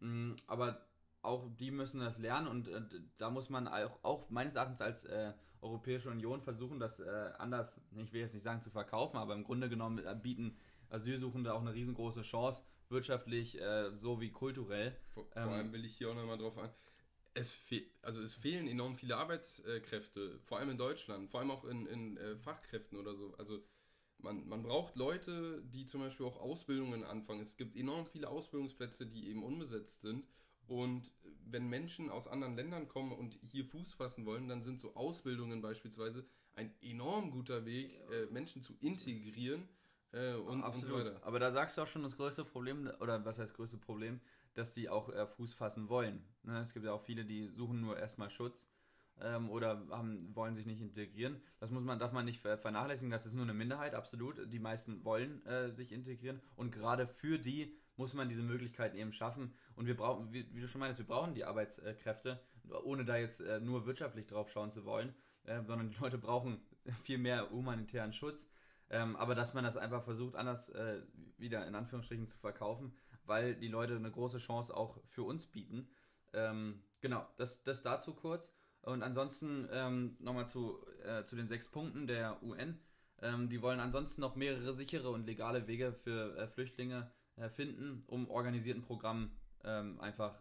[0.00, 0.86] Mm, aber
[1.22, 2.82] auch die müssen das lernen und äh,
[3.16, 5.32] da muss man auch, auch, meines Erachtens als äh,
[5.62, 9.44] Europäische Union versuchen, das äh, anders, ich will jetzt nicht sagen zu verkaufen, aber im
[9.44, 10.58] Grunde genommen äh, bieten
[10.90, 14.96] Asylsuchende auch eine riesengroße Chance, wirtschaftlich äh, so wie kulturell.
[15.12, 16.70] Vor, vor ähm, allem will ich hier auch nochmal drauf an.
[17.34, 17.56] Es,
[18.02, 22.16] also es fehlen enorm viele Arbeitskräfte, vor allem in Deutschland, vor allem auch in, in
[22.16, 23.34] äh, Fachkräften oder so.
[23.38, 23.60] Also
[24.18, 27.40] man, man braucht Leute, die zum Beispiel auch Ausbildungen anfangen.
[27.40, 30.24] Es gibt enorm viele Ausbildungsplätze, die eben unbesetzt sind.
[30.66, 31.12] Und
[31.44, 35.60] wenn Menschen aus anderen Ländern kommen und hier Fuß fassen wollen, dann sind so Ausbildungen
[35.60, 39.68] beispielsweise ein enorm guter Weg, äh, Menschen zu integrieren
[40.14, 41.06] äh, und, Absolut.
[41.06, 41.22] und so.
[41.22, 44.20] Aber da sagst du auch schon das größte Problem, oder was heißt das größte Problem,
[44.54, 46.24] dass sie auch äh, Fuß fassen wollen.
[46.42, 46.60] Ne?
[46.60, 48.70] Es gibt ja auch viele, die suchen nur erstmal Schutz
[49.20, 51.40] ähm, oder haben, wollen sich nicht integrieren.
[51.58, 54.52] Das muss man, darf man nicht vernachlässigen, das ist nur eine Minderheit, absolut.
[54.52, 59.12] Die meisten wollen äh, sich integrieren und gerade für die muss man diese Möglichkeiten eben
[59.12, 59.54] schaffen.
[59.76, 62.40] Und wir brauchen, wie, wie, du schon meinst, wir brauchen die Arbeitskräfte,
[62.84, 66.60] ohne da jetzt äh, nur wirtschaftlich drauf schauen zu wollen, äh, sondern die Leute brauchen
[67.02, 68.48] viel mehr humanitären Schutz.
[68.90, 71.00] Ähm, aber dass man das einfach versucht, anders äh,
[71.38, 72.94] wieder in Anführungsstrichen zu verkaufen,
[73.24, 75.88] weil die Leute eine große Chance auch für uns bieten.
[76.32, 78.54] Ähm, genau, das, das dazu kurz.
[78.82, 82.78] Und ansonsten ähm, nochmal zu, äh, zu den sechs Punkten der UN.
[83.22, 88.04] Ähm, die wollen ansonsten noch mehrere sichere und legale Wege für äh, Flüchtlinge äh, finden,
[88.06, 90.38] um organisierten Programmen ähm, einfach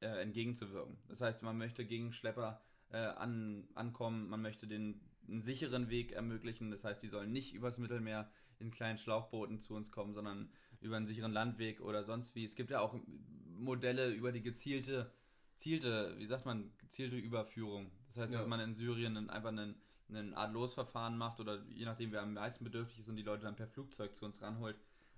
[0.00, 0.98] äh, entgegenzuwirken.
[1.08, 6.12] Das heißt, man möchte gegen Schlepper äh, an, ankommen, man möchte den einen sicheren Weg
[6.12, 6.70] ermöglichen.
[6.70, 10.96] Das heißt, die sollen nicht übers Mittelmeer in kleinen Schlauchbooten zu uns kommen, sondern über
[10.96, 12.44] einen sicheren Landweg oder sonst wie.
[12.44, 12.98] Es gibt ja auch
[13.46, 15.12] Modelle über die gezielte,
[15.56, 17.90] zielte, wie sagt man, gezielte Überführung.
[18.08, 18.40] Das heißt, ja.
[18.40, 19.76] dass man in Syrien einfach einen,
[20.08, 23.44] einen Art Losverfahren macht oder je nachdem, wer am meisten bedürftig ist und die Leute
[23.44, 24.76] dann per Flugzeug zu uns ranholt.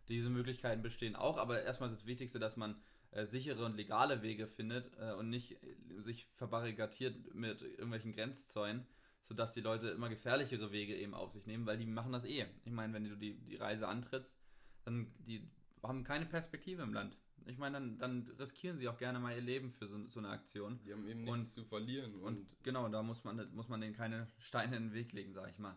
[0.09, 2.77] Diese Möglichkeiten bestehen auch, aber erstmal ist das Wichtigste, dass man
[3.11, 8.87] äh, sichere und legale Wege findet äh, und nicht äh, sich verbarrikadiert mit irgendwelchen Grenzzäunen,
[9.25, 12.47] sodass die Leute immer gefährlichere Wege eben auf sich nehmen, weil die machen das eh.
[12.65, 14.39] Ich meine, wenn du die, die Reise antrittst,
[14.85, 15.49] dann die
[15.83, 17.17] haben keine Perspektive im Land.
[17.47, 20.31] Ich meine, dann, dann riskieren sie auch gerne mal ihr Leben für so, so eine
[20.31, 20.81] Aktion.
[20.85, 22.15] Die haben eben nichts und, zu verlieren.
[22.15, 25.35] Und, und, genau, da muss man, muss man denen keine Steine in den Weg legen,
[25.35, 25.77] sag ich mal.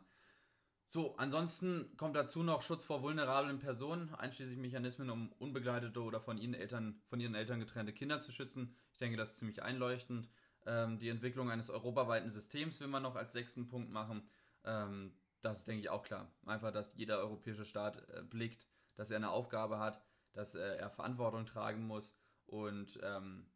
[0.90, 6.38] So, ansonsten kommt dazu noch Schutz vor vulnerablen Personen, einschließlich Mechanismen, um unbegleitete oder von
[6.38, 8.74] ihnen Eltern, von ihren Eltern getrennte Kinder zu schützen.
[8.94, 10.30] Ich denke, das ist ziemlich einleuchtend.
[10.68, 14.28] Ähm, die Entwicklung eines europaweiten Systems will man noch als sechsten Punkt machen.
[14.66, 16.30] Ähm, das ist, denke ich, auch klar.
[16.46, 20.04] Einfach, dass jeder europäische Staat äh, blickt, dass er eine Aufgabe hat,
[20.34, 22.14] dass äh, er Verantwortung tragen muss
[22.48, 23.50] und ähm,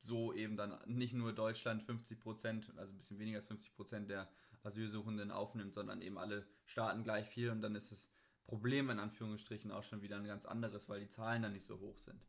[0.00, 4.08] so eben dann nicht nur Deutschland 50 Prozent, also ein bisschen weniger als 50 Prozent
[4.08, 4.28] der
[4.62, 8.08] Asylsuchenden aufnimmt, sondern eben alle Staaten gleich viel und dann ist das
[8.46, 11.80] Problem in Anführungsstrichen auch schon wieder ein ganz anderes, weil die Zahlen dann nicht so
[11.80, 12.24] hoch sind.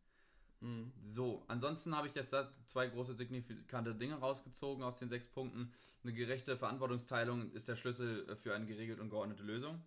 [0.62, 0.91] Mhm.
[1.04, 5.72] So, ansonsten habe ich jetzt da zwei große signifikante Dinge rausgezogen aus den sechs Punkten.
[6.04, 9.82] Eine gerechte Verantwortungsteilung ist der Schlüssel für eine geregelte und geordnete Lösung.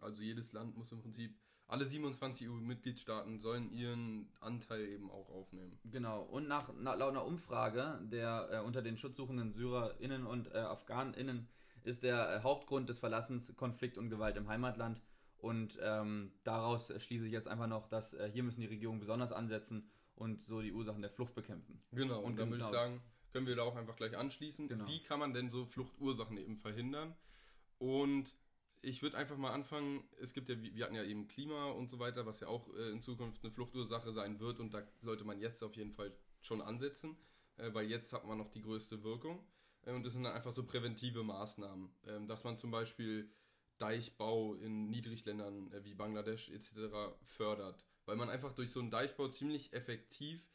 [0.00, 1.34] Also jedes Land muss im Prinzip,
[1.68, 5.78] alle 27 EU-Mitgliedstaaten sollen ihren Anteil eben auch aufnehmen.
[5.84, 10.58] Genau, und nach, nach laut einer Umfrage der äh, unter den schutzsuchenden SyrerInnen und äh,
[10.58, 11.48] AfghanInnen
[11.82, 15.02] ist der äh, Hauptgrund des Verlassens Konflikt und Gewalt im Heimatland.
[15.38, 19.32] Und ähm, daraus schließe ich jetzt einfach noch, dass äh, hier müssen die Regierungen besonders
[19.32, 21.80] ansetzen und so die Ursachen der Flucht bekämpfen.
[21.92, 23.02] Genau, und, und dann würde ich genau sagen,
[23.32, 24.68] können wir da auch einfach gleich anschließen.
[24.68, 24.86] Genau.
[24.88, 27.14] Wie kann man denn so Fluchtursachen eben verhindern?
[27.78, 28.34] Und
[28.80, 31.98] ich würde einfach mal anfangen, es gibt ja, wir hatten ja eben Klima und so
[31.98, 35.38] weiter, was ja auch äh, in Zukunft eine Fluchtursache sein wird und da sollte man
[35.38, 37.16] jetzt auf jeden Fall schon ansetzen,
[37.56, 39.44] äh, weil jetzt hat man noch die größte Wirkung.
[39.82, 43.30] Äh, und das sind dann einfach so präventive Maßnahmen, ähm, dass man zum Beispiel
[43.78, 47.18] Deichbau in Niedrigländern wie Bangladesch etc.
[47.22, 50.48] fördert, weil man einfach durch so einen Deichbau ziemlich effektiv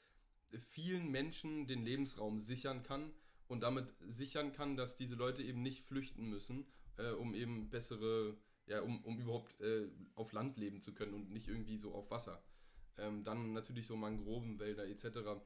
[0.58, 3.12] vielen Menschen den Lebensraum sichern kann
[3.48, 6.66] und damit sichern kann, dass diese Leute eben nicht flüchten müssen,
[6.98, 11.32] äh, um eben bessere, ja, um, um überhaupt äh, auf Land leben zu können und
[11.32, 12.44] nicht irgendwie so auf Wasser.
[12.98, 15.42] Ähm, dann natürlich so Mangrovenwälder etc.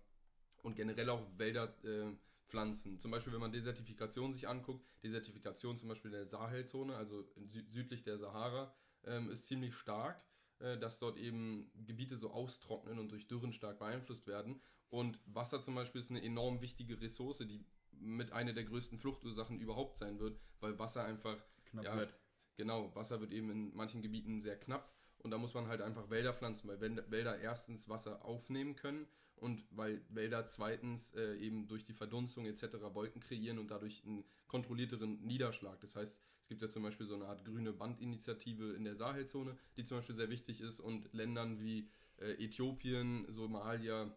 [0.62, 2.12] Und generell auch Wälder äh,
[2.46, 3.00] Pflanzen.
[3.00, 7.28] Zum Beispiel, wenn man Desertifikation sich anguckt, Desertifikation zum Beispiel der Sahelzone, also
[7.70, 10.24] südlich der Sahara, ähm, ist ziemlich stark,
[10.60, 14.62] dass dort eben Gebiete so austrocknen und durch Dürren stark beeinflusst werden.
[14.90, 19.60] Und Wasser zum Beispiel ist eine enorm wichtige Ressource, die mit einer der größten Fluchtursachen
[19.60, 22.14] überhaupt sein wird, weil Wasser einfach knapp ja, wird.
[22.56, 26.10] Genau, Wasser wird eben in manchen Gebieten sehr knapp und da muss man halt einfach
[26.10, 31.84] Wälder pflanzen, weil Wälder erstens Wasser aufnehmen können und weil Wälder zweitens äh, eben durch
[31.84, 32.76] die Verdunstung etc.
[32.94, 35.80] Wolken kreieren und dadurch einen kontrollierteren Niederschlag.
[35.82, 39.58] Das heißt, es gibt ja zum Beispiel so eine Art grüne Bandinitiative in der Sahelzone,
[39.78, 44.16] die zum Beispiel sehr wichtig ist und Ländern wie äh, Äthiopien, Somalia,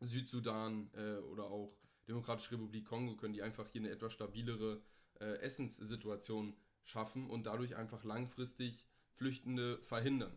[0.00, 1.72] Südsudan äh, oder auch
[2.08, 4.82] Demokratische Republik Kongo können die einfach hier eine etwas stabilere
[5.20, 10.36] äh, Essenssituation schaffen und dadurch einfach langfristig Flüchtende verhindern.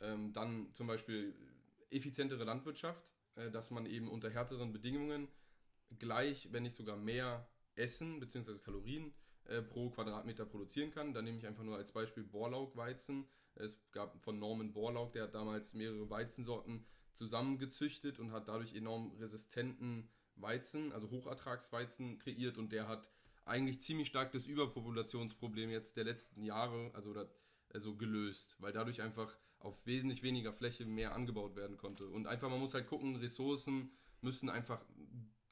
[0.00, 1.34] Ähm, dann zum Beispiel
[1.88, 3.02] effizientere Landwirtschaft,
[3.52, 5.28] dass man eben unter härteren Bedingungen
[5.98, 8.58] gleich, wenn nicht sogar mehr Essen bzw.
[8.58, 9.14] Kalorien
[9.48, 11.12] äh, pro Quadratmeter produzieren kann.
[11.12, 13.26] Da nehme ich einfach nur als Beispiel Borlaugweizen.
[13.54, 19.12] Es gab von Norman Borlaug, der hat damals mehrere Weizensorten zusammengezüchtet und hat dadurch enorm
[19.18, 23.10] resistenten Weizen, also Hochertragsweizen kreiert und der hat
[23.44, 27.14] eigentlich ziemlich stark das Überpopulationsproblem jetzt der letzten Jahre, also,
[27.70, 32.06] also gelöst, weil dadurch einfach auf wesentlich weniger Fläche mehr angebaut werden konnte.
[32.06, 34.84] Und einfach, man muss halt gucken, Ressourcen müssen einfach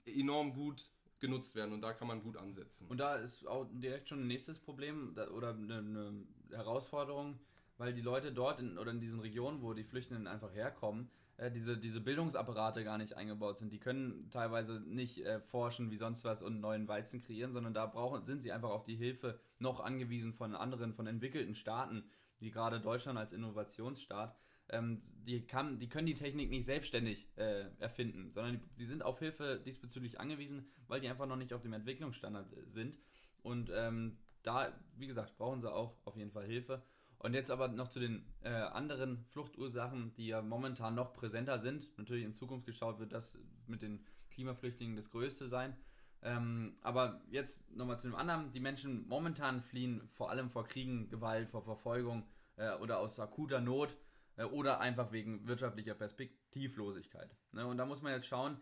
[0.05, 2.87] enorm gut genutzt werden und da kann man gut ansetzen.
[2.89, 7.39] Und da ist auch direkt schon ein nächstes Problem oder eine, Herausforderung,
[7.79, 11.51] weil die Leute dort in, oder in diesen Regionen, wo die Flüchtenden einfach herkommen, äh,
[11.51, 13.73] diese, diese Bildungsapparate gar nicht eingebaut sind.
[13.73, 17.87] Die können teilweise nicht äh, forschen wie sonst was und neuen Weizen kreieren, sondern da
[17.87, 22.05] brauchen, sind sie einfach auf die Hilfe noch angewiesen von anderen, von entwickelten Staaten,
[22.39, 24.37] wie gerade Deutschland als Innovationsstaat.
[24.69, 29.03] Ähm, die, kann, die können die Technik nicht selbstständig äh, erfinden, sondern die, die, sind
[29.03, 32.99] auf Hilfe diesbezüglich angewiesen, weil die einfach noch nicht auf dem Entwicklungsstandard äh, sind.
[33.43, 36.83] Und ähm, da, wie gesagt, brauchen sie auch auf jeden Fall Hilfe.
[37.19, 41.97] Und jetzt aber noch zu den äh, anderen Fluchtursachen, die ja momentan noch präsenter sind.
[41.97, 45.77] Natürlich in Zukunft geschaut wird das mit den Klimaflüchtlingen das Größte sein.
[46.23, 48.53] Ähm, aber jetzt nochmal zu dem anderen.
[48.53, 52.27] Die Menschen momentan fliehen vor allem vor Kriegen, Gewalt, vor Verfolgung
[52.57, 53.97] äh, oder aus akuter Not
[54.45, 57.35] oder einfach wegen wirtschaftlicher Perspektivlosigkeit.
[57.53, 57.67] Ne?
[57.67, 58.61] Und da muss man jetzt schauen,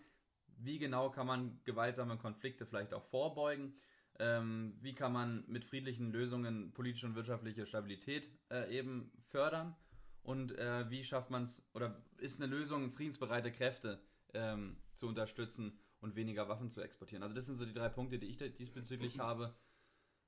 [0.56, 3.74] wie genau kann man gewaltsame Konflikte vielleicht auch vorbeugen
[4.18, 9.74] ähm, wie kann man mit friedlichen Lösungen politische und wirtschaftliche Stabilität äh, eben fördern
[10.22, 14.00] und äh, wie schafft man es oder ist eine Lösung, friedensbereite Kräfte
[14.32, 17.22] ähm, zu unterstützen und weniger Waffen zu exportieren.
[17.22, 19.56] Also das sind so die drei Punkte, die ich diesbezüglich habe.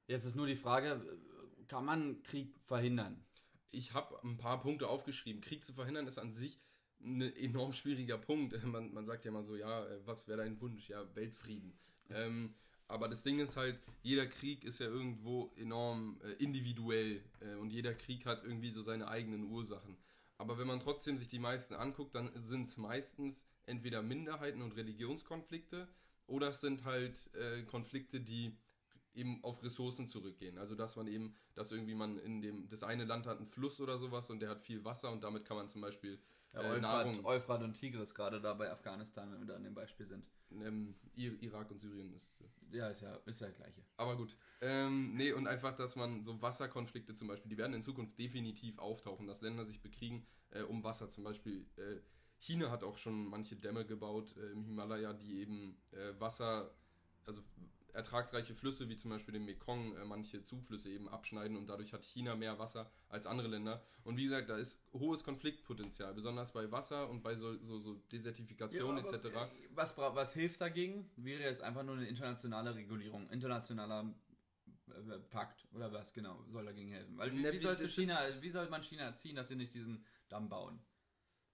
[0.09, 1.03] Jetzt ist nur die Frage,
[1.69, 3.25] kann man Krieg verhindern?
[3.71, 5.41] Ich habe ein paar Punkte aufgeschrieben.
[5.41, 6.61] Krieg zu verhindern ist an sich
[7.01, 8.63] ein enorm schwieriger Punkt.
[8.65, 10.89] Man, man sagt ja mal so, ja, äh, was wäre dein Wunsch?
[10.89, 11.79] Ja, Weltfrieden.
[12.11, 12.55] Ähm,
[12.89, 17.71] aber das Ding ist halt, jeder Krieg ist ja irgendwo enorm äh, individuell äh, und
[17.71, 19.97] jeder Krieg hat irgendwie so seine eigenen Ursachen.
[20.39, 24.77] Aber wenn man trotzdem sich die meisten anguckt, dann sind es meistens entweder Minderheiten und
[24.77, 25.89] Religionskonflikte
[26.27, 28.57] oder es sind halt äh, Konflikte, die
[29.17, 30.59] eben auf Ressourcen zurückgehen.
[30.59, 33.81] Also dass man eben, dass irgendwie man in dem, das eine Land hat einen Fluss
[33.81, 36.19] oder sowas und der hat viel Wasser und damit kann man zum Beispiel
[36.53, 37.25] ja, äh, Euphrat, Nahrung...
[37.25, 40.27] Euphrat und Tigris gerade da bei Afghanistan, wenn wir da an dem Beispiel sind.
[40.53, 42.41] Ähm, Irak und Syrien ist...
[42.41, 43.83] Äh, ja, ist ja, ist ja das gleiche.
[43.97, 44.37] Aber gut.
[44.61, 48.79] Ähm, nee, und einfach, dass man so Wasserkonflikte zum Beispiel, die werden in Zukunft definitiv
[48.79, 51.09] auftauchen, dass Länder sich bekriegen äh, um Wasser.
[51.09, 52.01] Zum Beispiel äh,
[52.39, 56.75] China hat auch schon manche Dämme gebaut äh, im Himalaya, die eben äh, Wasser,
[57.25, 57.43] also
[57.97, 62.05] ertragsreiche Flüsse wie zum Beispiel den Mekong äh, manche Zuflüsse eben abschneiden und dadurch hat
[62.05, 63.83] China mehr Wasser als andere Länder.
[64.05, 67.95] Und wie gesagt, da ist hohes Konfliktpotenzial, besonders bei Wasser und bei so, so, so
[68.13, 69.27] Desertifikation ja, etc.
[69.27, 71.11] Äh, was, was hilft dagegen?
[71.17, 74.15] Wäre jetzt einfach nur eine internationale Regulierung, internationaler
[74.89, 77.17] äh, Pakt oder was genau soll dagegen helfen?
[77.17, 80.49] Weil wie, wie, soll China, wie soll man China erziehen, dass sie nicht diesen Damm
[80.49, 80.79] bauen?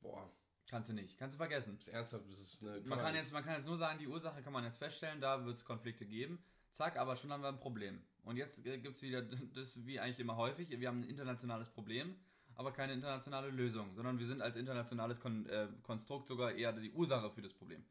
[0.01, 0.29] Boah,
[0.73, 1.19] Kannst du nicht.
[1.19, 1.77] Kannst du vergessen.
[1.77, 2.81] Das ist ernsthaft, das ist eine.
[2.87, 5.45] Man kann, jetzt, man kann jetzt nur sagen, die Ursache kann man jetzt feststellen, da
[5.45, 6.43] wird es Konflikte geben.
[6.71, 8.01] Zack, aber schon haben wir ein Problem.
[8.25, 9.21] Und jetzt äh, gibt es wieder
[9.55, 12.17] das, wie eigentlich immer häufig, wir haben ein internationales Problem,
[12.55, 16.93] aber keine internationale Lösung, sondern wir sind als internationales Kon äh, Konstrukt sogar eher die
[16.93, 17.85] Ursache für das Problem.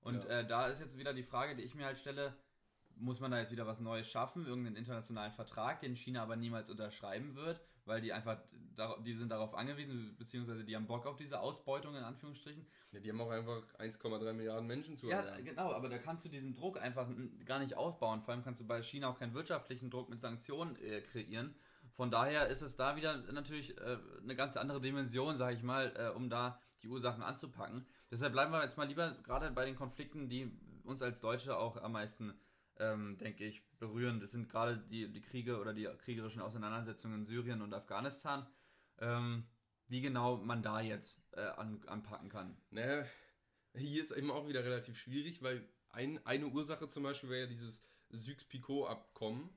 [0.00, 0.40] Und ja.
[0.40, 2.34] äh, da ist jetzt wieder die Frage, die ich mir halt stelle,
[2.96, 6.70] muss man da jetzt wieder was Neues schaffen, irgendeinen internationalen Vertrag, den China aber niemals
[6.70, 8.38] unterschreiben wird, weil die einfach,
[9.04, 12.66] die sind darauf angewiesen, beziehungsweise die haben Bock auf diese Ausbeutung in Anführungsstrichen.
[12.92, 16.28] Ja, die haben auch einfach 1,3 Milliarden Menschen zu Ja, genau, aber da kannst du
[16.28, 17.08] diesen Druck einfach
[17.44, 18.22] gar nicht aufbauen.
[18.22, 21.54] Vor allem kannst du bei China auch keinen wirtschaftlichen Druck mit Sanktionen äh, kreieren.
[21.94, 25.92] Von daher ist es da wieder natürlich äh, eine ganz andere Dimension, sage ich mal,
[25.96, 27.86] äh, um da die Ursachen anzupacken.
[28.10, 30.50] Deshalb bleiben wir jetzt mal lieber gerade bei den Konflikten, die
[30.84, 32.34] uns als Deutsche auch am meisten
[32.78, 34.20] ähm, denke ich, berühren.
[34.20, 38.46] Das sind gerade die, die Kriege oder die kriegerischen Auseinandersetzungen in Syrien und Afghanistan.
[38.98, 39.44] Ähm,
[39.88, 42.56] wie genau man da jetzt äh, an, anpacken kann.
[42.70, 43.04] Naja,
[43.74, 47.46] hier ist eben auch wieder relativ schwierig, weil ein, eine Ursache zum Beispiel wäre ja
[47.46, 49.50] dieses Sykes-Picot-Abkommen,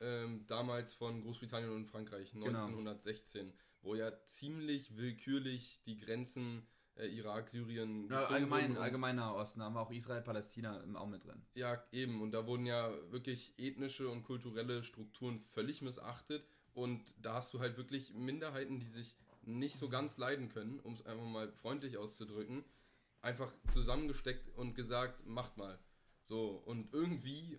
[0.00, 3.54] ähm, damals von Großbritannien und Frankreich, 1916, genau.
[3.82, 8.08] wo ja ziemlich willkürlich die Grenzen äh, Irak, Syrien.
[8.08, 11.42] Ja, allgemein, allgemeiner Osten, haben wir auch Israel, Palästina auch mit drin.
[11.54, 12.20] Ja, eben.
[12.22, 16.44] Und da wurden ja wirklich ethnische und kulturelle Strukturen völlig missachtet.
[16.74, 20.94] Und da hast du halt wirklich Minderheiten, die sich nicht so ganz leiden können, um
[20.94, 22.64] es einfach mal freundlich auszudrücken,
[23.20, 25.78] einfach zusammengesteckt und gesagt, macht mal.
[26.24, 27.58] So, und irgendwie,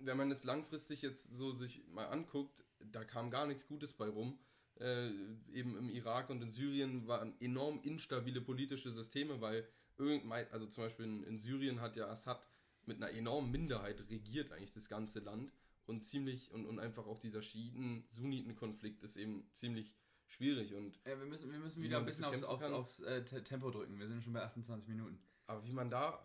[0.00, 4.08] wenn man es langfristig jetzt so sich mal anguckt, da kam gar nichts Gutes bei
[4.08, 4.38] rum
[4.80, 5.10] äh,
[5.52, 9.66] eben im Irak und in Syrien waren enorm instabile politische Systeme, weil
[9.98, 12.46] irgendein, also zum Beispiel in, in Syrien hat ja Assad
[12.84, 15.52] mit einer enormen Minderheit regiert eigentlich das ganze Land
[15.86, 19.94] und ziemlich und, und einfach auch dieser Schiiten-Sunniten-Konflikt ist eben ziemlich
[20.26, 23.70] schwierig und ja, wir müssen, wir müssen wieder ein bisschen aufs, aufs, aufs äh, Tempo
[23.70, 23.98] drücken.
[23.98, 25.20] Wir sind schon bei 28 Minuten.
[25.46, 26.24] Aber wie man da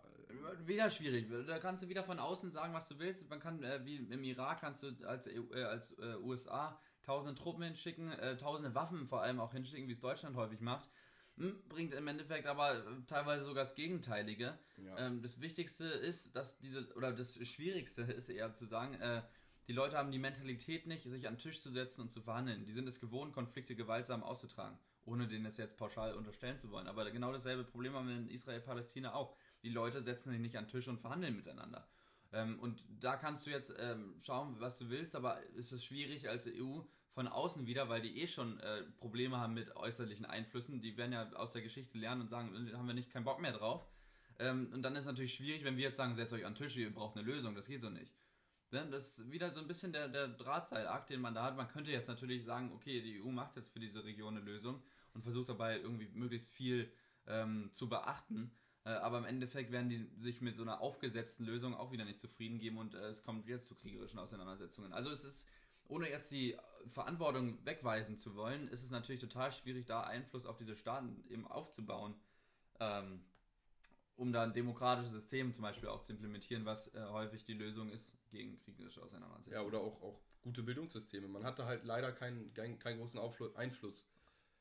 [0.64, 1.28] wieder schwierig.
[1.46, 3.28] Da kannst du wieder von außen sagen, was du willst.
[3.28, 7.62] Man kann äh, wie im Irak kannst du als äh, als äh, USA tausende Truppen
[7.62, 10.90] hinschicken, äh, tausende Waffen vor allem auch hinschicken, wie es Deutschland häufig macht.
[11.38, 14.58] Hm, bringt im Endeffekt aber äh, teilweise sogar das Gegenteilige.
[14.84, 14.98] Ja.
[14.98, 19.22] Ähm, das Wichtigste ist, dass diese, oder das Schwierigste ist eher zu sagen, äh,
[19.68, 22.66] die Leute haben die Mentalität nicht, sich an den Tisch zu setzen und zu verhandeln.
[22.66, 26.88] Die sind es gewohnt, Konflikte gewaltsam auszutragen, ohne denen das jetzt pauschal unterstellen zu wollen.
[26.88, 29.34] Aber genau dasselbe Problem haben wir in Israel-Palästina auch.
[29.62, 31.88] Die Leute setzen sich nicht an den Tisch und verhandeln miteinander.
[32.32, 36.28] Ähm, und da kannst du jetzt ähm, schauen, was du willst, aber ist es schwierig
[36.28, 36.80] als EU
[37.18, 40.80] von außen wieder, weil die eh schon äh, Probleme haben mit äußerlichen Einflüssen.
[40.80, 43.40] Die werden ja aus der Geschichte lernen und sagen, da haben wir nicht keinen Bock
[43.40, 43.84] mehr drauf.
[44.38, 46.62] Ähm, und dann ist es natürlich schwierig, wenn wir jetzt sagen, setzt euch an den
[46.62, 48.14] Tisch, ihr braucht eine Lösung, das geht so nicht.
[48.70, 51.56] Denn das ist wieder so ein bisschen der, der Drahtseilakt, den man da hat.
[51.56, 54.80] Man könnte jetzt natürlich sagen, okay, die EU macht jetzt für diese Region eine Lösung
[55.12, 56.88] und versucht dabei irgendwie möglichst viel
[57.26, 58.52] ähm, zu beachten.
[58.84, 62.20] Äh, aber im Endeffekt werden die sich mit so einer aufgesetzten Lösung auch wieder nicht
[62.20, 64.92] zufrieden geben und äh, es kommt wieder zu kriegerischen Auseinandersetzungen.
[64.92, 65.48] Also es ist
[65.88, 70.56] ohne jetzt die Verantwortung wegweisen zu wollen, ist es natürlich total schwierig, da Einfluss auf
[70.56, 72.14] diese Staaten eben aufzubauen,
[72.80, 73.24] ähm,
[74.16, 77.90] um da ein demokratisches System zum Beispiel auch zu implementieren, was äh, häufig die Lösung
[77.90, 79.56] ist gegen kriegerische Auseinandersetzungen.
[79.56, 81.28] Ja, oder auch, auch gute Bildungssysteme.
[81.28, 84.08] Man hatte halt leider keinen, keinen, keinen großen Aufschluss, Einfluss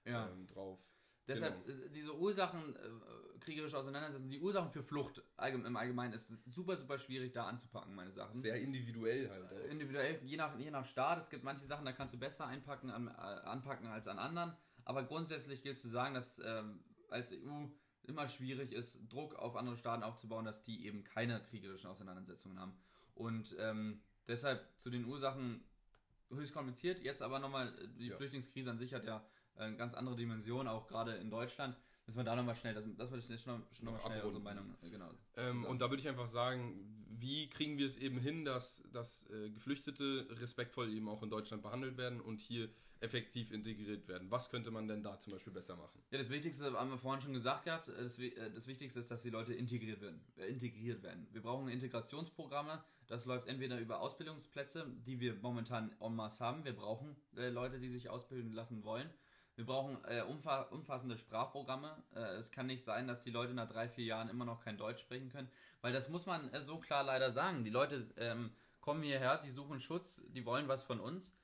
[0.06, 0.30] ja.
[0.30, 0.80] ähm, drauf.
[1.28, 1.88] Deshalb genau.
[1.94, 7.34] diese Ursachen, äh, kriegerische Auseinandersetzungen, die Ursachen für Flucht im Allgemeinen ist super, super schwierig
[7.34, 8.40] da anzupacken, meine Sachen.
[8.40, 9.52] Sehr individuell halt.
[9.52, 9.70] Auch.
[9.70, 11.22] Individuell, je nach, je nach Staat.
[11.22, 14.54] Es gibt manche Sachen, da kannst du besser einpacken, an, äh, anpacken als an anderen.
[14.86, 17.66] Aber grundsätzlich gilt zu sagen, dass ähm, als EU
[18.04, 22.74] immer schwierig ist, Druck auf andere Staaten aufzubauen, dass die eben keine kriegerischen Auseinandersetzungen haben.
[23.16, 25.64] Und ähm, deshalb zu den Ursachen
[26.30, 27.02] höchst kompliziert.
[27.04, 28.16] Jetzt aber nochmal, die ja.
[28.16, 29.26] Flüchtlingskrise an sich hat ja
[29.58, 31.76] eine ganz andere Dimension, auch gerade in Deutschland.
[32.08, 35.10] Müssen wir da nochmal schnell, das, das wird jetzt noch, schnell unsere Meinung, äh, genau.
[35.36, 39.30] Ähm, und da würde ich einfach sagen, wie kriegen wir es eben hin, dass, dass
[39.30, 42.70] äh, Geflüchtete respektvoll eben auch in Deutschland behandelt werden und hier
[43.02, 44.32] effektiv integriert werden?
[44.32, 46.02] Was könnte man denn da zum Beispiel besser machen?
[46.12, 49.12] Ja, das Wichtigste haben wir vorhin schon gesagt gehabt, äh, das, äh, das Wichtigste ist,
[49.12, 51.28] dass die Leute integriert werden, äh, integriert werden.
[51.32, 56.64] Wir brauchen Integrationsprogramme, das läuft entweder über Ausbildungsplätze, die wir momentan en masse haben.
[56.64, 59.10] Wir brauchen äh, Leute, die sich ausbilden lassen wollen
[59.58, 61.92] wir brauchen äh, umfassende Sprachprogramme.
[62.16, 64.78] Äh, es kann nicht sein, dass die Leute nach drei, vier Jahren immer noch kein
[64.78, 65.50] Deutsch sprechen können,
[65.82, 67.64] weil das muss man äh, so klar leider sagen.
[67.64, 71.36] Die Leute ähm, kommen hierher, die suchen Schutz, die wollen was von uns.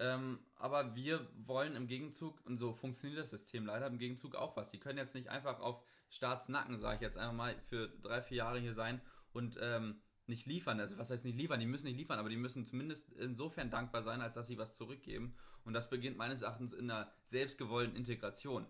[0.00, 4.56] Ähm, aber wir wollen im Gegenzug, und so funktioniert das System leider, im Gegenzug auch
[4.56, 4.70] was.
[4.70, 8.38] Die können jetzt nicht einfach auf Staatsnacken, sage ich jetzt einfach mal, für drei, vier
[8.38, 9.02] Jahre hier sein
[9.32, 10.80] und ähm, nicht liefern.
[10.80, 11.60] Also was heißt nicht liefern?
[11.60, 14.74] Die müssen nicht liefern, aber die müssen zumindest insofern dankbar sein, als dass sie was
[14.74, 15.34] zurückgeben.
[15.64, 18.66] Und das beginnt meines Erachtens in einer selbstgewollten Integration.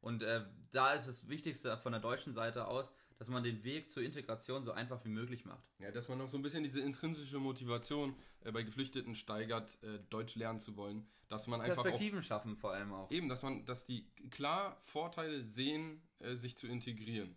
[0.00, 3.90] Und äh, da ist das Wichtigste von der deutschen Seite aus, dass man den Weg
[3.90, 5.62] zur Integration so einfach wie möglich macht.
[5.78, 9.98] Ja, dass man noch so ein bisschen diese intrinsische Motivation äh, bei Geflüchteten steigert, äh,
[10.08, 13.10] Deutsch lernen zu wollen, dass man einfach Perspektiven auch, schaffen vor allem auch.
[13.10, 17.36] Eben, dass man, dass die klar Vorteile sehen, äh, sich zu integrieren.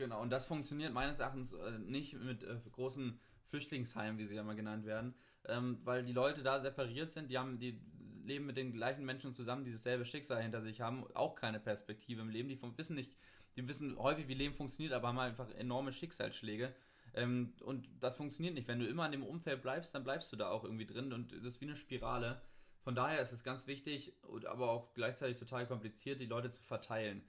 [0.00, 4.42] Genau, und das funktioniert meines Erachtens äh, nicht mit äh, großen Flüchtlingsheimen, wie sie ja
[4.42, 7.78] mal genannt werden, ähm, weil die Leute da separiert sind, die haben, die
[8.24, 12.22] leben mit den gleichen Menschen zusammen, die dasselbe Schicksal hinter sich haben, auch keine Perspektive
[12.22, 13.14] im Leben, die wissen nicht,
[13.56, 16.74] die wissen häufig, wie Leben funktioniert, aber haben einfach enorme Schicksalsschläge.
[17.12, 18.68] Ähm, und das funktioniert nicht.
[18.68, 21.32] Wenn du immer in dem Umfeld bleibst, dann bleibst du da auch irgendwie drin und
[21.32, 22.40] das ist wie eine Spirale.
[22.80, 24.14] Von daher ist es ganz wichtig,
[24.48, 27.22] aber auch gleichzeitig total kompliziert, die Leute zu verteilen.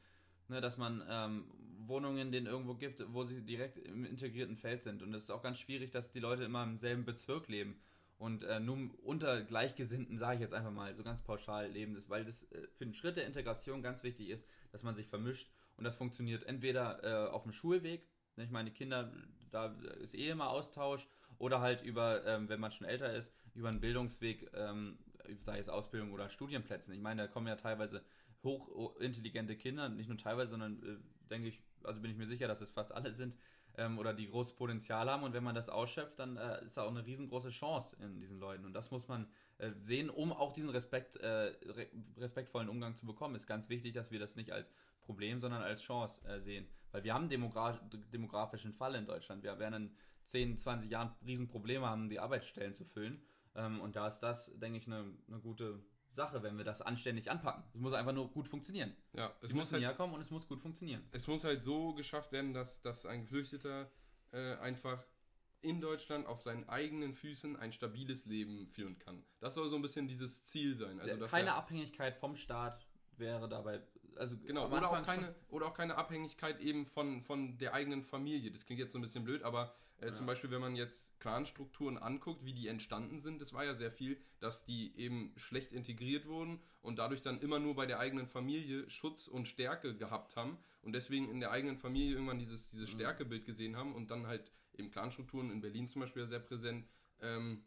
[0.47, 1.45] Ne, dass man ähm,
[1.88, 5.02] Wohnungen denen irgendwo gibt, wo sie direkt im integrierten Feld sind.
[5.04, 7.80] Und es ist auch ganz schwierig, dass die Leute immer im selben Bezirk leben
[8.17, 11.96] und äh, nur unter Gleichgesinnten, sage ich jetzt einfach mal, so ganz pauschal leben.
[11.96, 15.08] Das, weil das äh, für den Schritt der Integration ganz wichtig ist, dass man sich
[15.08, 15.50] vermischt.
[15.78, 19.12] Und das funktioniert entweder äh, auf dem Schulweg, ne, ich meine, Kinder,
[19.50, 21.08] da ist eh immer Austausch,
[21.39, 25.00] oder halt über, ähm, wenn man schon älter ist, über einen Bildungsweg, ähm,
[25.39, 26.94] sei es Ausbildung oder Studienplätzen.
[26.94, 28.04] Ich meine, da kommen ja teilweise
[28.44, 32.62] hochintelligente Kinder, nicht nur teilweise, sondern äh, denke ich, also bin ich mir sicher, dass
[32.62, 33.36] es fast alle sind
[33.78, 36.84] ähm, oder die großes Potenzial haben und wenn man das ausschöpft, dann äh, ist da
[36.84, 40.54] auch eine riesengroße Chance in diesen Leuten und das muss man äh, sehen, um auch
[40.54, 43.36] diesen Respekt, äh, re respektvollen Umgang zu bekommen.
[43.36, 47.04] Ist ganz wichtig, dass wir das nicht als Problem, sondern als Chance äh, sehen, weil
[47.04, 47.80] wir haben Demogra
[48.13, 49.44] demografischen Fall in Deutschland.
[49.44, 53.22] Wir werden in 10, 20 Jahren Riesenprobleme haben, die Arbeitsstellen zu füllen
[53.56, 55.80] ähm, und da ist das, denke ich, eine, eine gute
[56.13, 57.63] Sache, wenn wir das anständig anpacken.
[57.74, 58.95] Es muss einfach nur gut funktionieren.
[59.13, 61.04] Ja, es muss halt, kommen und es muss gut funktionieren.
[61.12, 63.89] Es muss halt so geschafft werden, dass, dass ein Geflüchteter
[64.32, 65.06] äh, einfach
[65.62, 69.24] in Deutschland auf seinen eigenen Füßen ein stabiles Leben führen kann.
[69.39, 71.00] Das soll so ein bisschen dieses Ziel sein.
[71.00, 73.82] Also, Keine Abhängigkeit vom Staat wäre dabei
[74.17, 78.52] also genau, oder auch, keine, oder auch keine Abhängigkeit eben von, von der eigenen Familie.
[78.52, 80.12] Das klingt jetzt so ein bisschen blöd, aber äh, ja.
[80.12, 83.91] zum Beispiel, wenn man jetzt Clanstrukturen anguckt, wie die entstanden sind, das war ja sehr
[83.91, 88.28] viel, dass die eben schlecht integriert wurden und dadurch dann immer nur bei der eigenen
[88.28, 92.91] Familie Schutz und Stärke gehabt haben und deswegen in der eigenen Familie irgendwann dieses, dieses
[92.91, 92.95] mhm.
[92.95, 96.88] Stärkebild gesehen haben und dann halt eben Clanstrukturen in Berlin zum Beispiel sehr präsent.
[97.21, 97.63] Ähm,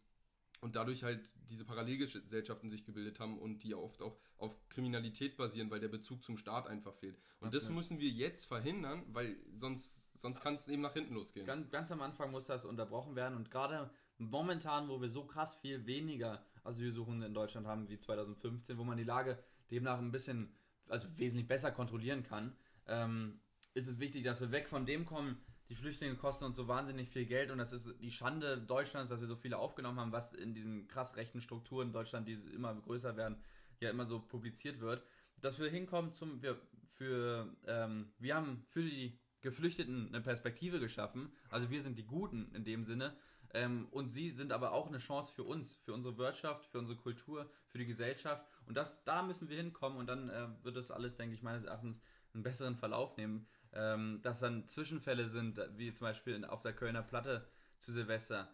[0.64, 5.70] und dadurch halt diese Parallelgesellschaften sich gebildet haben und die oft auch auf Kriminalität basieren,
[5.70, 7.18] weil der Bezug zum Staat einfach fehlt.
[7.38, 7.58] Und okay.
[7.58, 11.44] das müssen wir jetzt verhindern, weil sonst, sonst kann es eben nach hinten losgehen.
[11.44, 15.54] Ganz, ganz am Anfang muss das unterbrochen werden und gerade momentan, wo wir so krass
[15.56, 19.38] viel weniger Asylsuchende in Deutschland haben wie 2015, wo man die Lage
[19.70, 20.56] demnach ein bisschen,
[20.88, 23.38] also wesentlich besser kontrollieren kann, ähm,
[23.74, 25.36] ist es wichtig, dass wir weg von dem kommen,
[25.68, 29.20] die Flüchtlinge kosten uns so wahnsinnig viel Geld und das ist die Schande Deutschlands, dass
[29.20, 33.16] wir so viele aufgenommen haben, was in diesen krass rechten Strukturen Deutschland, die immer größer
[33.16, 33.36] werden,
[33.80, 35.02] ja immer so publiziert wird.
[35.40, 41.32] Dass wir hinkommen zum, wir, für, ähm, wir haben für die Geflüchteten eine Perspektive geschaffen,
[41.50, 43.16] also wir sind die Guten in dem Sinne,
[43.54, 46.98] ähm, und sie sind aber auch eine Chance für uns, für unsere Wirtschaft, für unsere
[46.98, 48.44] Kultur, für die Gesellschaft.
[48.66, 51.64] Und das, da müssen wir hinkommen und dann äh, wird das alles, denke ich, meines
[51.64, 52.02] Erachtens
[52.32, 57.02] einen besseren Verlauf nehmen ähm, dass dann Zwischenfälle sind, wie zum Beispiel auf der Kölner
[57.02, 57.46] Platte
[57.78, 58.48] zu Silvester.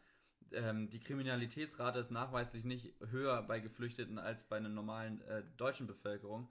[0.53, 5.87] Ähm, die Kriminalitätsrate ist nachweislich nicht höher bei Geflüchteten als bei einer normalen äh, deutschen
[5.87, 6.49] Bevölkerung.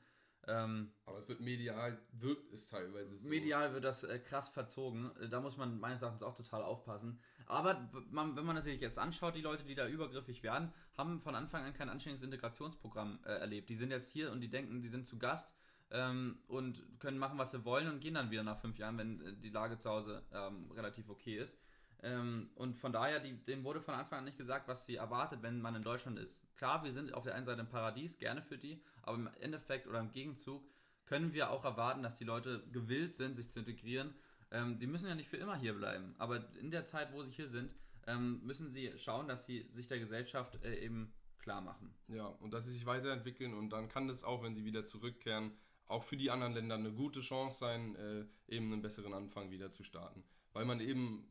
[0.47, 3.27] Ähm, Aber es wird medial, wirkt es teilweise so.
[3.27, 5.11] Medial wird das äh, krass verzogen.
[5.29, 7.19] Da muss man meines Erachtens auch total aufpassen.
[7.45, 11.19] Aber man, wenn man das sich jetzt anschaut, die Leute, die da übergriffig werden, haben
[11.19, 13.69] von Anfang an kein anständiges Integrationsprogramm äh, erlebt.
[13.69, 15.51] Die sind jetzt hier und die denken, die sind zu Gast
[15.91, 19.21] ähm, und können machen, was sie wollen und gehen dann wieder nach fünf Jahren, wenn
[19.21, 21.57] äh, die Lage zu Hause ähm, relativ okay ist.
[22.01, 25.41] Ähm, und von daher, die, dem wurde von Anfang an nicht gesagt, was sie erwartet,
[25.41, 26.39] wenn man in Deutschland ist.
[26.55, 29.87] Klar, wir sind auf der einen Seite ein Paradies, gerne für die, aber im Endeffekt
[29.87, 30.63] oder im Gegenzug
[31.05, 34.13] können wir auch erwarten, dass die Leute gewillt sind, sich zu integrieren.
[34.51, 37.31] Ähm, die müssen ja nicht für immer hier bleiben, aber in der Zeit, wo sie
[37.31, 37.71] hier sind,
[38.07, 41.93] ähm, müssen sie schauen, dass sie sich der Gesellschaft äh, eben klar machen.
[42.07, 45.51] Ja, und dass sie sich weiterentwickeln und dann kann das auch, wenn sie wieder zurückkehren,
[45.89, 49.71] auch für die anderen Länder eine gute Chance sein, äh, eben einen besseren Anfang wieder
[49.71, 50.23] zu starten.
[50.53, 51.29] Weil man eben,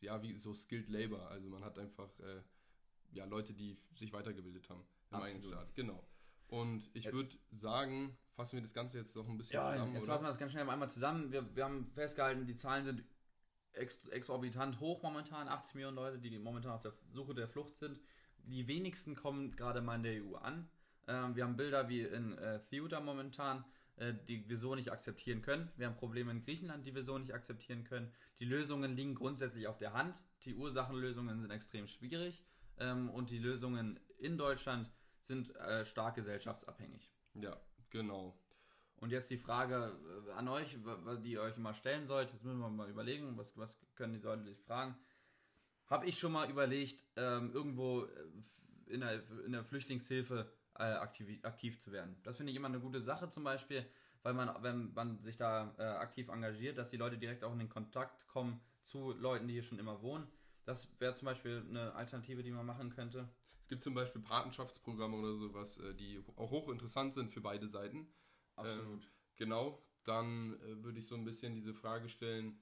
[0.00, 2.42] ja, wie so Skilled Labor, also man hat einfach äh,
[3.12, 5.24] ja, Leute, die sich weitergebildet haben im Absolut.
[5.24, 5.74] eigenen Staat.
[5.74, 6.04] Genau.
[6.48, 9.94] Und ich würde sagen, fassen wir das Ganze jetzt noch ein bisschen Ja, zusammen.
[9.94, 10.12] jetzt oder?
[10.12, 11.30] fassen wir das ganz schnell einmal zusammen.
[11.30, 13.04] Wir, wir haben festgehalten, die Zahlen sind
[13.72, 15.46] ex exorbitant hoch momentan.
[15.46, 18.00] 80 Millionen Leute, die momentan auf der Suche der Flucht sind.
[18.38, 20.68] Die wenigsten kommen gerade mal in der EU an.
[21.06, 23.62] Ähm, wir haben Bilder wie in äh, Ceuta momentan, äh,
[24.00, 25.70] die wir so nicht akzeptieren können.
[25.76, 28.12] Wir haben Probleme in Griechenland, die wir so nicht akzeptieren können.
[28.38, 30.24] Die Lösungen liegen grundsätzlich auf der Hand.
[30.44, 32.42] Die Ursachenlösungen sind extrem schwierig.
[32.78, 34.90] Ähm, und die Lösungen in Deutschland
[35.20, 37.12] sind äh, stark gesellschaftsabhängig.
[37.34, 38.38] Ja, genau.
[38.96, 39.98] Und jetzt die Frage
[40.28, 40.78] äh, an euch,
[41.22, 42.32] die ihr euch mal stellen sollt.
[42.32, 44.96] Jetzt müssen wir mal überlegen, was, was können die Leute sich fragen.
[45.86, 48.08] Habe ich schon mal überlegt, ähm, irgendwo äh,
[48.86, 50.50] in der, in der Flüchtlingshilfe
[50.80, 52.16] äh, aktiv, aktiv zu werden.
[52.22, 53.86] Das finde ich immer eine gute Sache zum Beispiel,
[54.22, 57.58] weil man, wenn man sich da äh, aktiv engagiert, dass die Leute direkt auch in
[57.58, 60.26] den Kontakt kommen zu Leuten, die hier schon immer wohnen.
[60.64, 63.28] Das wäre zum Beispiel eine Alternative, die man machen könnte.
[63.62, 68.08] Es gibt zum Beispiel Patenschaftsprogramme oder sowas, äh, die auch hochinteressant sind für beide Seiten.
[68.58, 69.00] Ähm,
[69.36, 72.58] genau, dann äh, würde ich so ein bisschen diese Frage stellen,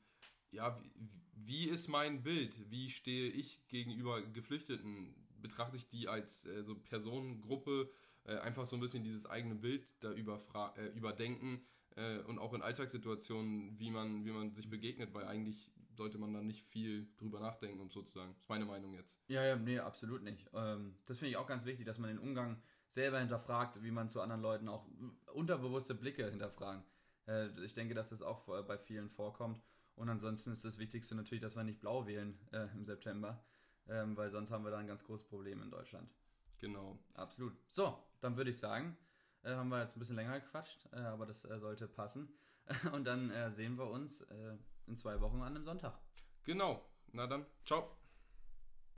[0.51, 2.71] ja, wie, wie ist mein Bild?
[2.71, 5.15] Wie stehe ich gegenüber Geflüchteten?
[5.41, 7.91] Betrachte ich die als äh, so Personengruppe?
[8.29, 11.65] Äh, einfach so ein bisschen dieses eigene Bild da äh, überdenken
[11.97, 16.35] äh, und auch in Alltagssituationen, wie man, wie man sich begegnet, weil eigentlich sollte man
[16.35, 18.33] da nicht viel drüber nachdenken, um so zu sagen.
[18.35, 19.19] Das ist meine Meinung jetzt.
[19.29, 20.47] Ja, ja, nee, absolut nicht.
[20.53, 22.61] Ähm, das finde ich auch ganz wichtig, dass man den Umgang
[22.91, 24.87] selber hinterfragt, wie man zu anderen Leuten auch
[25.33, 26.83] unterbewusste Blicke hinterfragen.
[27.27, 29.63] Äh, ich denke, dass das auch bei vielen vorkommt.
[29.95, 33.43] Und ansonsten ist das Wichtigste natürlich, dass wir nicht blau wählen äh, im September,
[33.89, 36.11] ähm, weil sonst haben wir da ein ganz großes Problem in Deutschland.
[36.59, 36.99] Genau.
[37.15, 37.57] Absolut.
[37.71, 38.97] So, dann würde ich sagen,
[39.43, 42.29] äh, haben wir jetzt ein bisschen länger gequatscht, äh, aber das äh, sollte passen.
[42.93, 44.57] Und dann äh, sehen wir uns äh,
[44.87, 45.99] in zwei Wochen an einem Sonntag.
[46.45, 46.85] Genau.
[47.13, 47.98] Na dann, ciao.